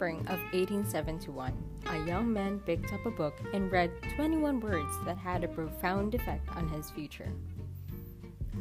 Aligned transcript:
spring 0.00 0.20
of 0.28 0.40
1871, 0.54 1.52
a 1.90 2.06
young 2.06 2.32
man 2.32 2.58
picked 2.60 2.90
up 2.90 3.04
a 3.04 3.10
book 3.10 3.34
and 3.52 3.70
read 3.70 3.90
21 4.16 4.58
words 4.58 4.96
that 5.04 5.18
had 5.18 5.44
a 5.44 5.48
profound 5.48 6.14
effect 6.14 6.48
on 6.56 6.66
his 6.70 6.90
future. 6.90 7.30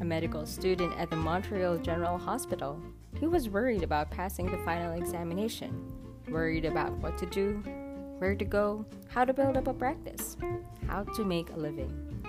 A 0.02 0.04
medical 0.04 0.46
student 0.46 0.92
at 1.00 1.10
the 1.10 1.16
Montreal 1.16 1.78
General 1.78 2.18
Hospital, 2.18 2.78
he 3.22 3.26
was 3.26 3.48
worried 3.48 3.84
about 3.84 4.12
passing 4.12 4.52
the 4.52 4.58
final 4.66 4.92
examination, 5.02 5.90
worried 6.28 6.66
about 6.66 6.92
what 6.98 7.18
to 7.20 7.26
do, 7.28 7.64
where 8.18 8.36
to 8.36 8.44
go, 8.44 8.84
how 9.08 9.24
to 9.24 9.32
build 9.32 9.56
up 9.56 9.68
a 9.68 9.74
practice, 9.74 10.36
how 10.90 11.04
to 11.04 11.24
make 11.24 11.52
a 11.52 11.58
living. 11.58 12.22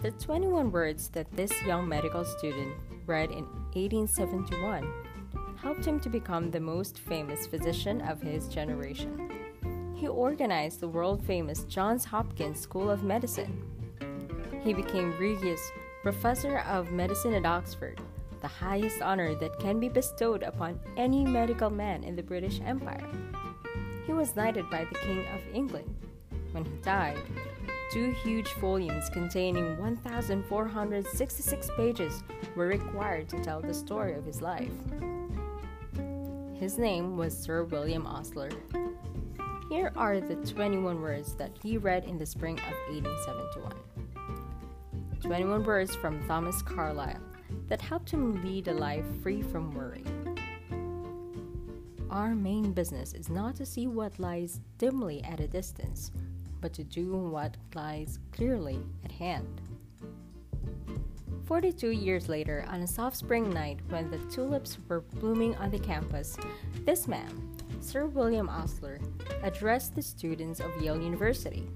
The 0.00 0.12
21 0.12 0.72
words 0.72 1.10
that 1.10 1.30
this 1.36 1.52
young 1.66 1.86
medical 1.86 2.24
student 2.24 2.72
read 3.04 3.30
in 3.30 3.44
1871 3.74 4.90
helped 5.64 5.84
him 5.86 5.98
to 5.98 6.10
become 6.10 6.50
the 6.50 6.60
most 6.60 6.98
famous 6.98 7.46
physician 7.46 8.02
of 8.02 8.20
his 8.20 8.48
generation. 8.48 9.30
He 9.96 10.06
organized 10.06 10.78
the 10.78 10.88
world 10.88 11.24
famous 11.24 11.64
Johns 11.64 12.04
Hopkins 12.04 12.60
School 12.60 12.90
of 12.90 13.02
Medicine. 13.02 13.64
He 14.62 14.74
became 14.74 15.18
Regius 15.18 15.72
Professor 16.02 16.58
of 16.58 16.92
Medicine 16.92 17.32
at 17.32 17.46
Oxford, 17.46 17.98
the 18.42 18.46
highest 18.46 19.00
honor 19.00 19.34
that 19.36 19.58
can 19.58 19.80
be 19.80 19.88
bestowed 19.88 20.42
upon 20.42 20.78
any 20.98 21.24
medical 21.24 21.70
man 21.70 22.04
in 22.04 22.14
the 22.14 22.22
British 22.22 22.60
Empire. 22.60 23.08
He 24.06 24.12
was 24.12 24.36
knighted 24.36 24.68
by 24.68 24.84
the 24.84 24.98
King 24.98 25.20
of 25.34 25.40
England. 25.54 25.88
When 26.52 26.66
he 26.66 26.76
died, 26.82 27.22
two 27.90 28.10
huge 28.22 28.52
volumes 28.60 29.08
containing 29.08 29.78
1,466 29.78 31.70
pages 31.74 32.22
were 32.54 32.66
required 32.66 33.30
to 33.30 33.42
tell 33.42 33.62
the 33.62 33.72
story 33.72 34.12
of 34.12 34.26
his 34.26 34.42
life. 34.42 34.68
His 36.54 36.78
name 36.78 37.16
was 37.16 37.36
Sir 37.36 37.64
William 37.64 38.06
Osler. 38.06 38.48
Here 39.68 39.92
are 39.96 40.20
the 40.20 40.36
21 40.36 41.00
words 41.00 41.34
that 41.34 41.50
he 41.60 41.76
read 41.76 42.04
in 42.04 42.16
the 42.16 42.24
spring 42.24 42.58
of 42.60 42.72
1871. 42.94 43.72
21 45.20 45.64
words 45.64 45.96
from 45.96 46.24
Thomas 46.28 46.62
Carlyle 46.62 47.20
that 47.66 47.80
helped 47.80 48.10
him 48.10 48.42
lead 48.44 48.68
a 48.68 48.72
life 48.72 49.04
free 49.20 49.42
from 49.42 49.74
worry. 49.74 50.04
Our 52.08 52.36
main 52.36 52.72
business 52.72 53.14
is 53.14 53.28
not 53.28 53.56
to 53.56 53.66
see 53.66 53.88
what 53.88 54.20
lies 54.20 54.60
dimly 54.78 55.24
at 55.24 55.40
a 55.40 55.48
distance, 55.48 56.12
but 56.60 56.72
to 56.74 56.84
do 56.84 57.16
what 57.16 57.56
lies 57.74 58.20
clearly 58.30 58.78
at 59.04 59.10
hand. 59.10 59.60
42 61.46 61.90
years 61.90 62.28
later, 62.28 62.64
on 62.68 62.80
a 62.80 62.86
soft 62.86 63.16
spring 63.16 63.50
night 63.50 63.78
when 63.90 64.10
the 64.10 64.18
tulips 64.30 64.78
were 64.88 65.00
blooming 65.00 65.54
on 65.56 65.70
the 65.70 65.78
campus, 65.78 66.38
this 66.86 67.06
man, 67.06 67.28
Sir 67.80 68.06
William 68.06 68.48
Osler, 68.48 68.98
addressed 69.42 69.94
the 69.94 70.00
students 70.00 70.60
of 70.60 70.80
Yale 70.80 71.00
University. 71.00 71.68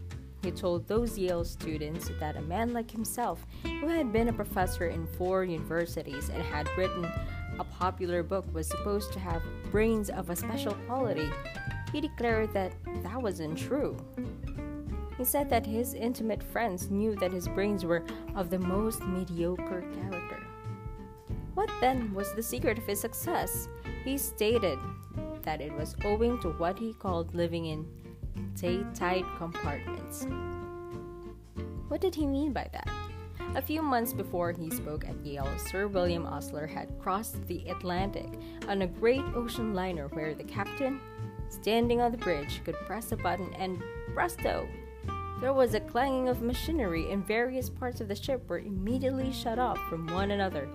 He 0.43 0.53
told 0.53 0.89
those 0.89 1.19
Yale 1.19 1.45
students 1.45 2.11
that 2.19 2.37
a 2.37 2.41
man 2.43 2.73
like 2.73 2.91
himself, 2.91 3.45
who 3.63 3.89
had 3.89 4.11
been 4.11 4.29
a 4.29 4.33
professor 4.33 4.87
in 4.87 5.07
four 5.07 5.45
universities 5.45 6.31
and 6.31 6.43
had 6.43 6.69
written 6.79 7.05
a 7.59 7.65
popular 7.65 8.23
book, 8.23 8.47
was 8.55 8.69
supposed 8.69 9.13
to 9.13 9.21
have 9.21 9.43
brains 9.71 10.09
of 10.09 10.31
a 10.31 10.37
special 10.37 10.73
quality. 10.87 11.29
He 11.93 12.01
declared 12.01 12.55
that 12.55 12.73
that 13.03 13.21
wasn't 13.21 13.59
true. 13.59 13.97
He 15.19 15.25
said 15.25 15.51
that 15.51 15.67
his 15.67 15.95
intimate 15.95 16.45
friends 16.45 16.91
knew 16.91 17.17
that 17.17 17.33
his 17.33 17.49
brains 17.49 17.85
were 17.85 18.05
of 18.37 18.51
the 18.51 18.59
most 18.59 19.03
mediocre 19.03 19.83
character. 19.95 20.47
What 21.55 21.71
then 21.81 22.15
was 22.15 22.33
the 22.33 22.43
secret 22.43 22.79
of 22.79 22.87
his 22.87 23.01
success? 23.01 23.69
He 24.05 24.17
stated 24.17 24.79
that 25.43 25.61
it 25.61 25.73
was 25.73 25.97
owing 26.05 26.41
to 26.41 26.51
what 26.51 26.79
he 26.79 26.95
called 26.95 27.35
living 27.35 27.67
in 27.67 27.85
tight 28.95 29.25
compartments. 29.39 30.25
What 31.89 32.01
did 32.01 32.15
he 32.15 32.27
mean 32.27 32.53
by 32.53 32.69
that? 32.73 32.89
A 33.57 33.63
few 33.63 33.83
months 33.83 34.13
before 34.13 34.53
he 34.53 34.71
spoke 34.71 35.09
at 35.09 35.27
Yale, 35.27 35.49
Sir 35.59 35.89
William 35.89 36.27
Osler 36.27 36.67
had 36.67 36.97
crossed 37.01 37.45
the 37.49 37.67
Atlantic 37.69 38.29
on 38.69 38.83
a 38.83 38.87
great 38.87 39.25
ocean 39.35 39.75
liner 39.75 40.07
where 40.09 40.35
the 40.35 40.45
captain, 40.45 41.01
standing 41.49 42.01
on 42.01 42.13
the 42.13 42.19
bridge, 42.19 42.63
could 42.65 42.77
press 42.87 43.11
a 43.11 43.17
button 43.17 43.53
and 43.55 43.83
presto! 44.15 44.69
There 45.41 45.53
was 45.53 45.75
a 45.75 45.81
clanging 45.81 46.29
of 46.29 46.43
machinery, 46.43 47.13
and 47.13 47.25
various 47.25 47.71
parts 47.71 48.01
of 48.01 48.09
the 48.09 48.17
ship 48.17 48.49
were 48.49 48.59
immediately 48.59 49.33
shut 49.33 49.61
off 49.61 49.79
from 49.89 50.09
one 50.09 50.33
another, 50.33 50.69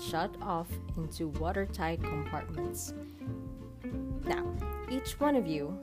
shut 0.00 0.36
off 0.40 0.68
into 0.96 1.28
watertight 1.28 2.00
compartments. 2.00 2.94
Now, 4.24 4.54
each 4.88 5.18
one 5.18 5.34
of 5.34 5.48
you, 5.48 5.76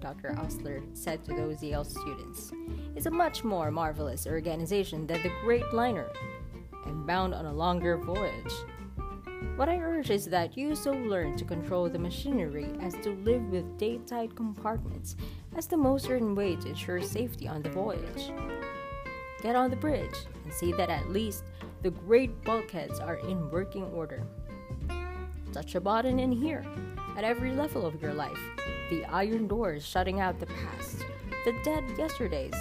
Dr. 0.00 0.36
Osler 0.40 0.82
said 0.92 1.22
to 1.24 1.32
those 1.34 1.62
Yale 1.62 1.84
students, 1.84 2.52
is 2.96 3.06
a 3.06 3.10
much 3.10 3.44
more 3.44 3.70
marvelous 3.70 4.26
organization 4.26 5.06
than 5.06 5.22
the 5.22 5.30
Great 5.42 5.72
Liner, 5.72 6.08
and 6.84 7.06
bound 7.06 7.32
on 7.32 7.46
a 7.46 7.52
longer 7.52 7.96
voyage. 7.96 8.52
What 9.56 9.68
I 9.68 9.76
urge 9.76 10.10
is 10.10 10.26
that 10.26 10.56
you 10.56 10.74
so 10.74 10.92
learn 10.92 11.36
to 11.36 11.44
control 11.44 11.88
the 11.88 11.98
machinery 11.98 12.68
as 12.80 12.94
to 13.02 13.10
live 13.24 13.42
with 13.50 13.78
day 13.78 13.98
tight 14.06 14.34
compartments 14.34 15.16
as 15.56 15.66
the 15.66 15.76
most 15.76 16.06
certain 16.06 16.34
way 16.34 16.56
to 16.56 16.68
ensure 16.68 17.00
safety 17.02 17.48
on 17.48 17.62
the 17.62 17.70
voyage. 17.70 18.32
Get 19.42 19.56
on 19.56 19.70
the 19.70 19.76
bridge 19.76 20.16
and 20.44 20.52
see 20.52 20.72
that 20.72 20.90
at 20.90 21.10
least 21.10 21.44
the 21.82 21.90
great 21.90 22.42
bulkheads 22.44 23.00
are 23.00 23.16
in 23.16 23.50
working 23.50 23.84
order. 23.84 24.26
Touch 25.52 25.74
a 25.74 25.80
button 25.80 26.18
in 26.18 26.30
here, 26.30 26.64
at 27.16 27.24
every 27.24 27.52
level 27.52 27.84
of 27.84 28.00
your 28.00 28.14
life, 28.14 28.38
the 28.88 29.04
iron 29.06 29.48
doors 29.48 29.84
shutting 29.84 30.20
out 30.20 30.38
the 30.38 30.46
past, 30.46 31.04
the 31.44 31.54
dead 31.64 31.84
yesterdays. 31.98 32.54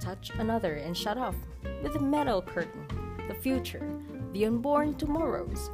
Touch 0.00 0.30
another 0.38 0.74
and 0.74 0.96
shut 0.96 1.16
off, 1.16 1.36
with 1.82 1.96
a 1.96 2.00
metal 2.00 2.42
curtain, 2.42 2.86
the 3.28 3.34
future, 3.34 3.88
the 4.32 4.44
unborn 4.44 4.96
tomorrows. 4.96 5.70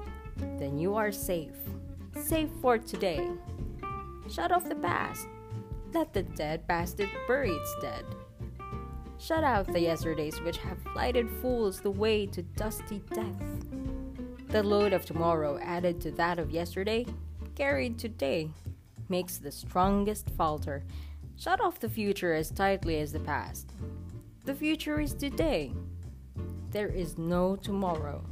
Then 0.58 0.78
you 0.78 0.94
are 0.94 1.12
safe, 1.12 1.56
safe 2.16 2.50
for 2.60 2.78
today. 2.78 3.28
Shut 4.28 4.52
off 4.52 4.68
the 4.68 4.74
past, 4.76 5.26
let 5.92 6.12
the 6.12 6.22
dead 6.22 6.66
past 6.68 7.00
it 7.00 7.08
bury 7.26 7.50
its 7.50 7.76
dead. 7.80 8.04
Shut 9.18 9.44
out 9.44 9.66
the 9.66 9.80
yesterdays 9.80 10.40
which 10.40 10.56
have 10.58 10.78
lighted 10.96 11.28
fools 11.42 11.80
the 11.80 11.90
way 11.90 12.26
to 12.26 12.42
dusty 12.42 13.02
death. 13.12 13.42
The 14.48 14.62
load 14.62 14.92
of 14.92 15.04
tomorrow 15.04 15.58
added 15.62 16.00
to 16.00 16.10
that 16.12 16.38
of 16.38 16.50
yesterday, 16.50 17.06
carried 17.54 17.98
today, 17.98 18.50
makes 19.08 19.38
the 19.38 19.52
strongest 19.52 20.30
falter. 20.30 20.84
Shut 21.36 21.60
off 21.60 21.80
the 21.80 21.88
future 21.88 22.32
as 22.32 22.50
tightly 22.50 22.98
as 23.00 23.12
the 23.12 23.20
past. 23.20 23.72
The 24.44 24.54
future 24.54 25.00
is 25.00 25.14
today. 25.14 25.72
There 26.70 26.88
is 26.88 27.18
no 27.18 27.56
tomorrow. 27.56 28.24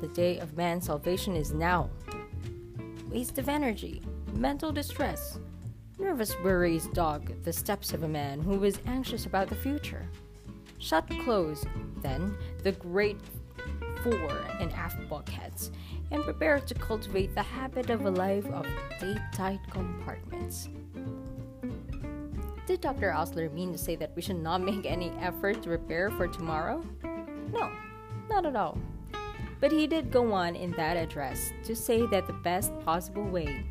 The 0.00 0.08
day 0.08 0.38
of 0.38 0.56
man's 0.56 0.86
salvation 0.86 1.36
is 1.36 1.52
now. 1.52 1.90
Waste 3.10 3.38
of 3.38 3.48
energy, 3.48 4.02
mental 4.34 4.72
distress, 4.72 5.38
Nervous 5.98 6.38
worries 6.40 6.88
dog 6.88 7.32
the 7.44 7.52
steps 7.52 7.94
of 7.94 8.02
a 8.02 8.08
man 8.08 8.42
who 8.42 8.62
is 8.64 8.80
anxious 8.86 9.24
about 9.24 9.48
the 9.48 9.54
future. 9.54 10.06
Shut 10.78 11.08
close, 11.24 11.64
then, 12.02 12.36
the 12.62 12.72
great 12.72 13.18
fore 14.02 14.44
and 14.60 14.70
aft 14.74 15.08
bulkheads, 15.08 15.70
and 16.10 16.22
prepare 16.22 16.60
to 16.60 16.74
cultivate 16.74 17.34
the 17.34 17.42
habit 17.42 17.88
of 17.88 18.04
a 18.04 18.10
life 18.10 18.44
of 18.46 18.66
tight 19.32 19.60
compartments. 19.70 20.68
Did 22.66 22.82
Dr. 22.82 23.14
Osler 23.14 23.48
mean 23.48 23.72
to 23.72 23.78
say 23.78 23.96
that 23.96 24.14
we 24.14 24.20
should 24.20 24.42
not 24.42 24.60
make 24.60 24.84
any 24.84 25.08
effort 25.20 25.62
to 25.62 25.68
prepare 25.70 26.10
for 26.10 26.28
tomorrow? 26.28 26.84
No, 27.52 27.72
not 28.28 28.44
at 28.44 28.54
all. 28.54 28.76
But 29.60 29.72
he 29.72 29.86
did 29.86 30.10
go 30.10 30.32
on 30.32 30.54
in 30.54 30.72
that 30.72 30.96
address 30.96 31.52
to 31.64 31.74
say 31.74 32.06
that 32.06 32.26
the 32.26 32.32
best 32.32 32.78
possible 32.80 33.24
way 33.24 33.64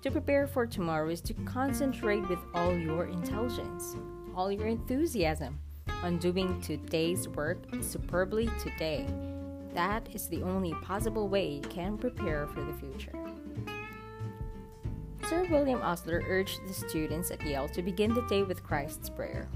to 0.00 0.10
prepare 0.10 0.46
for 0.46 0.66
tomorrow 0.66 1.08
is 1.10 1.20
to 1.20 1.34
concentrate 1.44 2.28
with 2.28 2.38
all 2.54 2.76
your 2.76 3.06
intelligence, 3.06 3.96
all 4.34 4.50
your 4.50 4.66
enthusiasm 4.66 5.60
on 6.02 6.18
doing 6.18 6.60
today's 6.60 7.28
work 7.28 7.58
superbly 7.80 8.50
today. 8.58 9.06
That 9.74 10.08
is 10.14 10.28
the 10.28 10.42
only 10.42 10.74
possible 10.82 11.28
way 11.28 11.48
you 11.48 11.60
can 11.62 11.96
prepare 11.96 12.46
for 12.48 12.62
the 12.62 12.72
future. 12.74 13.12
Sir 15.28 15.46
William 15.50 15.80
Osler 15.82 16.24
urged 16.26 16.66
the 16.66 16.74
students 16.74 17.30
at 17.30 17.42
Yale 17.46 17.68
to 17.68 17.82
begin 17.82 18.12
the 18.12 18.26
day 18.26 18.42
with 18.42 18.62
Christ's 18.62 19.08
Prayer 19.08 19.48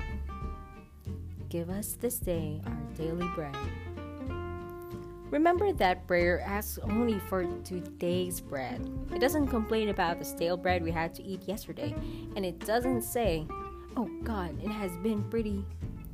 Give 1.48 1.70
us 1.70 1.96
this 2.00 2.18
day 2.18 2.60
our 2.66 2.76
daily 2.96 3.28
bread 3.34 3.54
Remember 5.36 5.70
that 5.70 6.06
prayer 6.06 6.40
asks 6.40 6.78
only 6.78 7.18
for 7.28 7.44
today's 7.62 8.40
bread. 8.40 8.80
It 9.12 9.20
doesn't 9.20 9.48
complain 9.48 9.90
about 9.90 10.18
the 10.18 10.24
stale 10.24 10.56
bread 10.56 10.82
we 10.82 10.90
had 10.90 11.14
to 11.16 11.22
eat 11.22 11.46
yesterday, 11.46 11.94
and 12.34 12.42
it 12.42 12.58
doesn't 12.60 13.02
say, 13.02 13.46
Oh 13.98 14.08
God, 14.24 14.58
it 14.64 14.70
has 14.70 14.96
been 15.02 15.22
pretty 15.24 15.62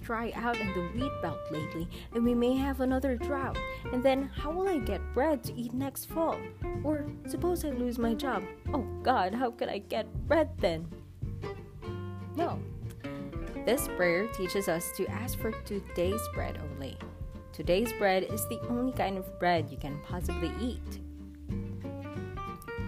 dry 0.01 0.33
out 0.35 0.59
in 0.59 0.67
the 0.75 0.89
wheat 0.89 1.13
belt 1.23 1.39
lately, 1.53 1.87
and 2.13 2.25
we 2.25 2.35
may 2.35 2.57
have 2.57 2.81
another 2.81 3.15
drought. 3.15 3.57
And 3.93 4.03
then, 4.03 4.25
how 4.35 4.51
will 4.51 4.69
I 4.69 4.79
get 4.79 5.15
bread 5.15 5.45
to 5.45 5.55
eat 5.55 5.73
next 5.73 6.07
fall? 6.07 6.37
Or 6.83 7.07
suppose 7.29 7.65
I 7.65 7.71
lose 7.71 8.01
my 8.01 8.15
job. 8.15 8.43
Oh 8.75 8.85
God, 9.05 9.35
how 9.35 9.53
could 9.53 9.69
I 9.69 9.79
get 9.79 10.13
bread 10.27 10.51
then? 10.59 10.89
No. 12.35 12.59
This 13.67 13.87
prayer 13.97 14.27
teaches 14.33 14.67
us 14.67 14.91
to 14.97 15.07
ask 15.07 15.39
for 15.39 15.53
today's 15.65 16.29
bread 16.35 16.59
only. 16.73 16.99
Today's 17.53 17.93
bread 17.99 18.23
is 18.23 18.49
the 18.49 18.59
only 18.71 18.93
kind 18.93 19.19
of 19.19 19.39
bread 19.39 19.69
you 19.71 19.77
can 19.77 20.01
possibly 20.09 20.51
eat. 20.59 21.01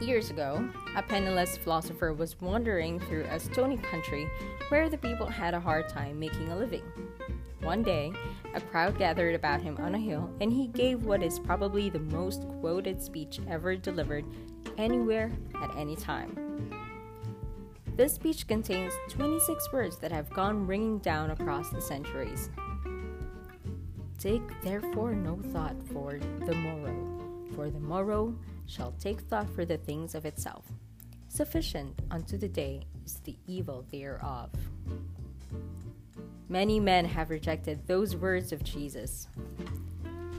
Years 0.00 0.30
ago, 0.30 0.66
a 0.96 1.02
penniless 1.02 1.58
philosopher 1.58 2.14
was 2.14 2.40
wandering 2.40 2.98
through 3.00 3.24
a 3.24 3.38
stony 3.38 3.76
country 3.76 4.26
where 4.70 4.88
the 4.88 4.96
people 4.96 5.26
had 5.26 5.52
a 5.52 5.60
hard 5.60 5.90
time 5.90 6.18
making 6.18 6.48
a 6.48 6.56
living. 6.56 6.82
One 7.60 7.82
day, 7.82 8.14
a 8.54 8.60
crowd 8.60 8.96
gathered 8.96 9.34
about 9.34 9.60
him 9.60 9.76
on 9.80 9.94
a 9.94 9.98
hill, 9.98 10.30
and 10.40 10.50
he 10.50 10.68
gave 10.68 11.04
what 11.04 11.22
is 11.22 11.38
probably 11.38 11.90
the 11.90 11.98
most 11.98 12.48
quoted 12.60 13.02
speech 13.02 13.40
ever 13.48 13.76
delivered 13.76 14.24
anywhere 14.78 15.30
at 15.62 15.76
any 15.76 15.94
time. 15.94 16.38
This 17.96 18.14
speech 18.14 18.48
contains 18.48 18.94
26 19.10 19.72
words 19.72 19.98
that 19.98 20.10
have 20.10 20.30
gone 20.30 20.66
ringing 20.66 20.98
down 20.98 21.30
across 21.30 21.68
the 21.68 21.82
centuries. 21.82 22.48
Take 24.24 24.62
therefore 24.62 25.12
no 25.14 25.36
thought 25.52 25.76
for 25.92 26.18
the 26.46 26.54
morrow, 26.54 26.96
for 27.54 27.68
the 27.68 27.78
morrow 27.78 28.34
shall 28.64 28.92
take 28.92 29.20
thought 29.20 29.50
for 29.50 29.66
the 29.66 29.76
things 29.76 30.14
of 30.14 30.24
itself. 30.24 30.64
Sufficient 31.28 32.00
unto 32.10 32.38
the 32.38 32.48
day 32.48 32.86
is 33.04 33.20
the 33.24 33.36
evil 33.46 33.84
thereof. 33.92 34.48
Many 36.48 36.80
men 36.80 37.04
have 37.04 37.28
rejected 37.28 37.86
those 37.86 38.16
words 38.16 38.50
of 38.50 38.64
Jesus. 38.64 39.28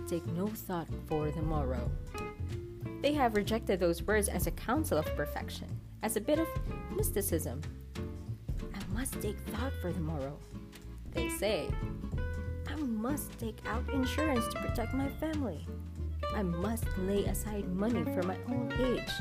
Take 0.08 0.26
no 0.30 0.48
thought 0.48 0.88
for 1.06 1.30
the 1.30 1.44
morrow. 1.44 1.92
They 3.04 3.14
have 3.14 3.36
rejected 3.36 3.80
those 3.80 4.02
words 4.02 4.30
as 4.30 4.48
a 4.48 4.52
counsel 4.52 4.98
of 4.98 5.16
perfection, 5.16 5.68
as 6.02 6.16
a 6.16 6.22
bit 6.22 6.40
of 6.40 6.48
mysticism. 6.90 7.62
I 8.74 8.80
must 8.98 9.22
take 9.22 9.38
thought 9.42 9.74
for 9.80 9.94
the 9.94 10.00
morrow, 10.00 10.40
they 11.12 11.30
say. 11.30 11.70
I 12.68 12.76
must 12.76 13.38
take 13.40 13.58
out 13.68 13.90
insurance 13.94 14.48
to 14.48 14.62
protect 14.62 14.94
my 14.94 15.10
family. 15.10 15.68
I 16.36 16.44
must 16.44 16.86
lay 16.98 17.26
aside 17.26 17.68
money 17.74 18.04
for 18.04 18.24
my 18.24 18.38
old 18.50 18.74
age. 18.74 19.12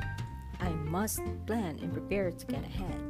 I 0.60 0.70
must 0.70 1.20
plan 1.46 1.78
and 1.82 1.92
prepare 1.92 2.30
to 2.30 2.46
get 2.46 2.64
ahead. 2.64 3.00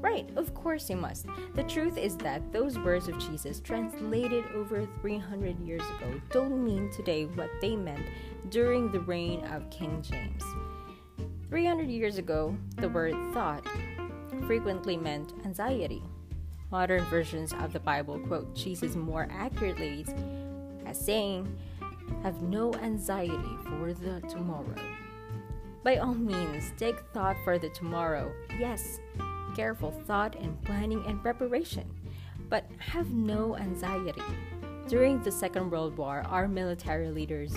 Right, 0.00 0.28
of 0.36 0.54
course 0.54 0.90
you 0.90 0.96
must. 0.96 1.26
The 1.54 1.62
truth 1.64 1.96
is 1.96 2.16
that 2.18 2.52
those 2.52 2.78
words 2.78 3.08
of 3.08 3.18
Jesus, 3.18 3.60
translated 3.60 4.44
over 4.54 4.86
300 5.00 5.58
years 5.60 5.82
ago, 5.96 6.20
don't 6.30 6.62
mean 6.62 6.90
today 6.92 7.24
what 7.24 7.50
they 7.60 7.74
meant 7.74 8.06
during 8.50 8.92
the 8.92 9.00
reign 9.00 9.44
of 9.46 9.70
King 9.70 10.02
James. 10.02 10.42
300 11.48 11.88
years 11.88 12.18
ago, 12.18 12.56
the 12.76 12.88
word 12.88 13.14
thought 13.32 13.66
frequently 14.46 14.96
meant 14.96 15.32
anxiety. 15.44 16.02
Modern 16.74 17.04
versions 17.04 17.52
of 17.52 17.72
the 17.72 17.78
Bible 17.78 18.18
quote 18.18 18.52
Jesus 18.52 18.96
more 18.96 19.28
accurately 19.30 20.04
as 20.84 20.98
saying, 20.98 21.56
have 22.24 22.42
no 22.42 22.74
anxiety 22.74 23.56
for 23.62 23.92
the 23.92 24.20
tomorrow. 24.22 24.74
By 25.84 25.98
all 25.98 26.14
means, 26.14 26.72
take 26.76 26.98
thought 27.12 27.36
for 27.44 27.60
the 27.60 27.68
tomorrow. 27.68 28.32
Yes, 28.58 28.98
careful 29.54 29.92
thought 29.92 30.34
and 30.34 30.60
planning 30.64 31.04
and 31.06 31.22
preparation. 31.22 31.88
But 32.50 32.64
have 32.80 33.08
no 33.12 33.56
anxiety. 33.56 34.24
During 34.88 35.22
the 35.22 35.30
Second 35.30 35.70
World 35.70 35.96
War, 35.96 36.24
our 36.26 36.48
military 36.48 37.12
leaders 37.12 37.54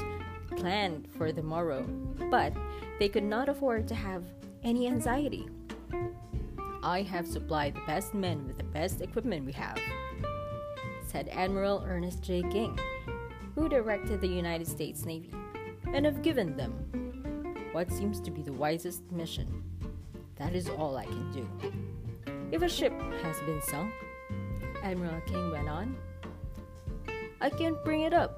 planned 0.55 1.07
for 1.17 1.31
the 1.31 1.41
morrow, 1.41 1.81
but 2.29 2.53
they 2.99 3.09
could 3.09 3.23
not 3.23 3.49
afford 3.49 3.87
to 3.87 3.95
have 3.95 4.25
any 4.63 4.85
anxiety. 4.85 5.47
I 6.83 7.01
have 7.03 7.27
supplied 7.27 7.75
the 7.75 7.85
best 7.88 8.13
men 8.13 8.45
with 8.47 8.57
the 8.57 8.63
best 8.63 9.01
equipment 9.01 9.45
we 9.45 9.53
have, 9.53 9.79
said 11.06 11.29
Admiral 11.31 11.83
Ernest 11.88 12.21
J. 12.21 12.44
King 12.44 12.77
who 13.57 13.68
directed 13.68 14.21
the 14.21 14.27
United 14.27 14.68
States 14.68 15.03
Navy, 15.03 15.33
and 15.91 16.06
have 16.06 16.21
given 16.21 16.56
them 16.56 16.74
what 17.71 17.91
seems 17.91 18.19
to 18.21 18.29
be 18.29 18.44
the 18.44 18.53
wisest 18.53 19.12
mission. 19.12 19.63
That 20.35 20.53
is 20.53 20.69
all 20.69 20.95
I 20.95 21.06
can 21.06 21.31
do. 21.31 21.50
If 22.51 22.62
a 22.62 22.69
ship 22.69 22.94
has 23.23 23.39
been 23.39 23.59
sunk, 23.63 23.91
Admiral 24.83 25.19
King 25.21 25.50
went 25.50 25.68
on, 25.68 25.97
I 27.41 27.50
can't 27.50 27.83
bring 27.83 28.01
it 28.01 28.13
up. 28.13 28.38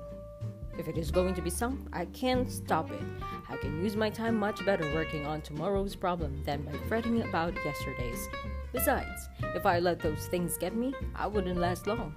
If 0.77 0.87
it 0.87 0.97
is 0.97 1.11
going 1.11 1.35
to 1.35 1.41
be 1.41 1.49
sunk, 1.49 1.81
I 1.91 2.05
can't 2.05 2.49
stop 2.49 2.89
it. 2.89 3.01
I 3.49 3.57
can 3.57 3.83
use 3.83 3.95
my 3.95 4.09
time 4.09 4.37
much 4.37 4.63
better 4.65 4.93
working 4.93 5.25
on 5.25 5.41
tomorrow's 5.41 5.95
problem 5.95 6.43
than 6.45 6.61
by 6.61 6.73
fretting 6.87 7.21
about 7.23 7.55
yesterday's. 7.65 8.27
Besides, 8.71 9.29
if 9.55 9.65
I 9.65 9.79
let 9.79 9.99
those 9.99 10.27
things 10.27 10.57
get 10.57 10.75
me, 10.75 10.93
I 11.15 11.27
wouldn't 11.27 11.57
last 11.57 11.87
long. 11.87 12.13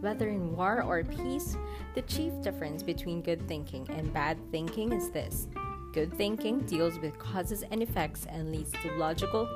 Whether 0.00 0.28
in 0.28 0.56
war 0.56 0.82
or 0.82 1.04
peace, 1.04 1.56
the 1.94 2.02
chief 2.02 2.32
difference 2.42 2.82
between 2.82 3.22
good 3.22 3.46
thinking 3.48 3.88
and 3.90 4.12
bad 4.12 4.38
thinking 4.50 4.92
is 4.92 5.10
this 5.10 5.48
good 5.92 6.12
thinking 6.14 6.60
deals 6.60 6.98
with 6.98 7.18
causes 7.18 7.64
and 7.70 7.82
effects 7.82 8.26
and 8.28 8.52
leads 8.52 8.70
to 8.82 8.92
logical, 8.98 9.48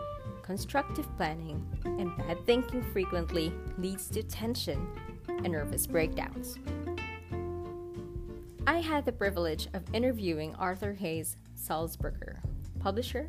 constructive 0.43 1.07
planning, 1.17 1.65
and 1.85 2.17
bad 2.17 2.45
thinking 2.47 2.83
frequently 2.93 3.53
leads 3.79 4.09
to 4.09 4.23
tension 4.23 4.89
and 5.29 5.53
nervous 5.53 5.87
breakdowns. 5.87 6.59
I 8.65 8.79
had 8.79 9.05
the 9.05 9.13
privilege 9.13 9.67
of 9.73 9.83
interviewing 9.93 10.55
Arthur 10.55 10.93
Hayes 10.93 11.37
Sulzberger, 11.57 12.37
publisher 12.79 13.29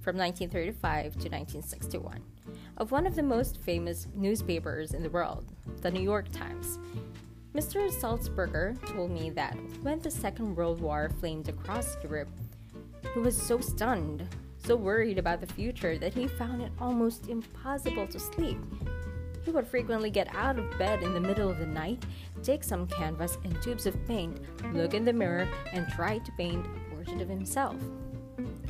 from 0.00 0.16
1935 0.16 1.02
to 1.02 1.28
1961 1.28 2.22
of 2.76 2.92
one 2.92 3.08
of 3.08 3.16
the 3.16 3.24
most 3.24 3.60
famous 3.60 4.06
newspapers 4.14 4.94
in 4.94 5.02
the 5.02 5.10
world, 5.10 5.52
the 5.82 5.90
New 5.90 6.00
York 6.00 6.30
Times. 6.30 6.78
Mr. 7.56 7.90
Sulzberger 7.90 8.80
told 8.94 9.10
me 9.10 9.30
that 9.30 9.56
when 9.82 9.98
the 9.98 10.10
Second 10.12 10.54
World 10.54 10.80
War 10.80 11.10
flamed 11.18 11.48
across 11.48 11.96
Europe, 12.04 12.30
he 13.14 13.18
was 13.18 13.36
so 13.36 13.58
stunned, 13.58 14.28
so 14.58 14.76
worried 14.76 15.18
about 15.18 15.40
the 15.40 15.46
future 15.48 15.98
that 15.98 16.14
he 16.14 16.28
found 16.28 16.62
it 16.62 16.70
almost 16.80 17.28
impossible 17.28 18.06
to 18.06 18.20
sleep. 18.20 18.58
He 19.46 19.52
would 19.52 19.68
frequently 19.68 20.10
get 20.10 20.26
out 20.34 20.58
of 20.58 20.76
bed 20.76 21.04
in 21.04 21.14
the 21.14 21.20
middle 21.20 21.48
of 21.48 21.58
the 21.58 21.66
night, 21.66 22.04
take 22.42 22.64
some 22.64 22.88
canvas 22.88 23.38
and 23.44 23.62
tubes 23.62 23.86
of 23.86 24.04
paint, 24.04 24.40
look 24.74 24.92
in 24.92 25.04
the 25.04 25.12
mirror, 25.12 25.48
and 25.72 25.86
try 25.88 26.18
to 26.18 26.32
paint 26.32 26.66
a 26.66 26.94
portrait 26.94 27.20
of 27.20 27.28
himself. 27.28 27.76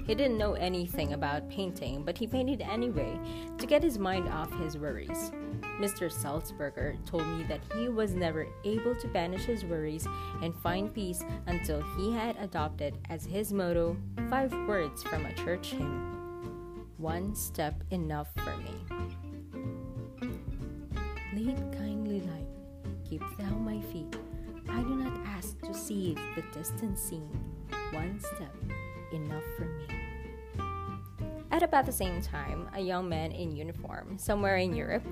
He 0.06 0.14
didn't 0.14 0.36
know 0.36 0.52
anything 0.52 1.14
about 1.14 1.48
painting, 1.48 2.04
but 2.04 2.18
he 2.18 2.26
painted 2.26 2.60
anyway 2.60 3.18
to 3.56 3.66
get 3.66 3.82
his 3.82 3.98
mind 3.98 4.28
off 4.28 4.52
his 4.60 4.76
worries. 4.76 5.32
Mr. 5.80 6.12
Sulzberger 6.12 7.02
told 7.06 7.26
me 7.26 7.44
that 7.44 7.62
he 7.74 7.88
was 7.88 8.12
never 8.12 8.46
able 8.64 8.94
to 8.96 9.08
banish 9.08 9.46
his 9.46 9.64
worries 9.64 10.06
and 10.42 10.54
find 10.56 10.92
peace 10.92 11.24
until 11.46 11.82
he 11.96 12.12
had 12.12 12.36
adopted 12.36 12.98
as 13.08 13.24
his 13.24 13.50
motto 13.50 13.96
five 14.28 14.52
words 14.68 15.02
from 15.02 15.24
a 15.24 15.32
church 15.32 15.70
hymn 15.70 16.86
One 16.98 17.34
step 17.34 17.82
enough 17.90 18.28
for 18.36 18.54
me. 18.58 19.25
Kindly 21.54 22.22
light, 22.22 22.48
keep 23.08 23.22
thou 23.38 23.50
my 23.50 23.80
feet. 23.92 24.16
I 24.68 24.82
do 24.82 24.96
not 24.96 25.16
ask 25.26 25.60
to 25.60 25.72
see 25.72 26.16
the 26.34 26.42
distant 26.52 26.98
scene. 26.98 27.30
One 27.92 28.18
step 28.18 28.52
enough 29.12 29.44
for 29.56 29.66
me. 29.66 29.86
At 31.52 31.62
about 31.62 31.86
the 31.86 31.92
same 31.92 32.20
time, 32.20 32.68
a 32.74 32.80
young 32.80 33.08
man 33.08 33.30
in 33.30 33.54
uniform, 33.54 34.18
somewhere 34.18 34.56
in 34.56 34.74
Europe, 34.74 35.04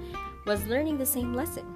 was 0.44 0.66
learning 0.66 0.98
the 0.98 1.06
same 1.06 1.34
lesson. 1.34 1.66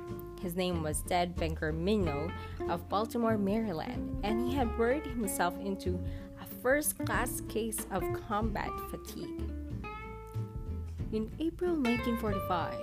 His 0.43 0.57
name 0.57 0.83
was 0.83 1.03
Ted 1.03 1.37
Bengermino 1.37 2.33
of 2.69 2.89
Baltimore, 2.89 3.39
Maryland, 3.39 4.19
and 4.25 4.45
he 4.45 4.57
had 4.57 4.77
worried 4.77 5.07
himself 5.07 5.57
into 5.61 6.01
a 6.43 6.47
first 6.63 6.99
class 6.99 7.43
case 7.49 7.87
of 7.93 8.03
combat 8.27 8.73
fatigue. 8.91 9.41
In 11.13 11.31
April 11.39 11.77
1945, 11.77 12.75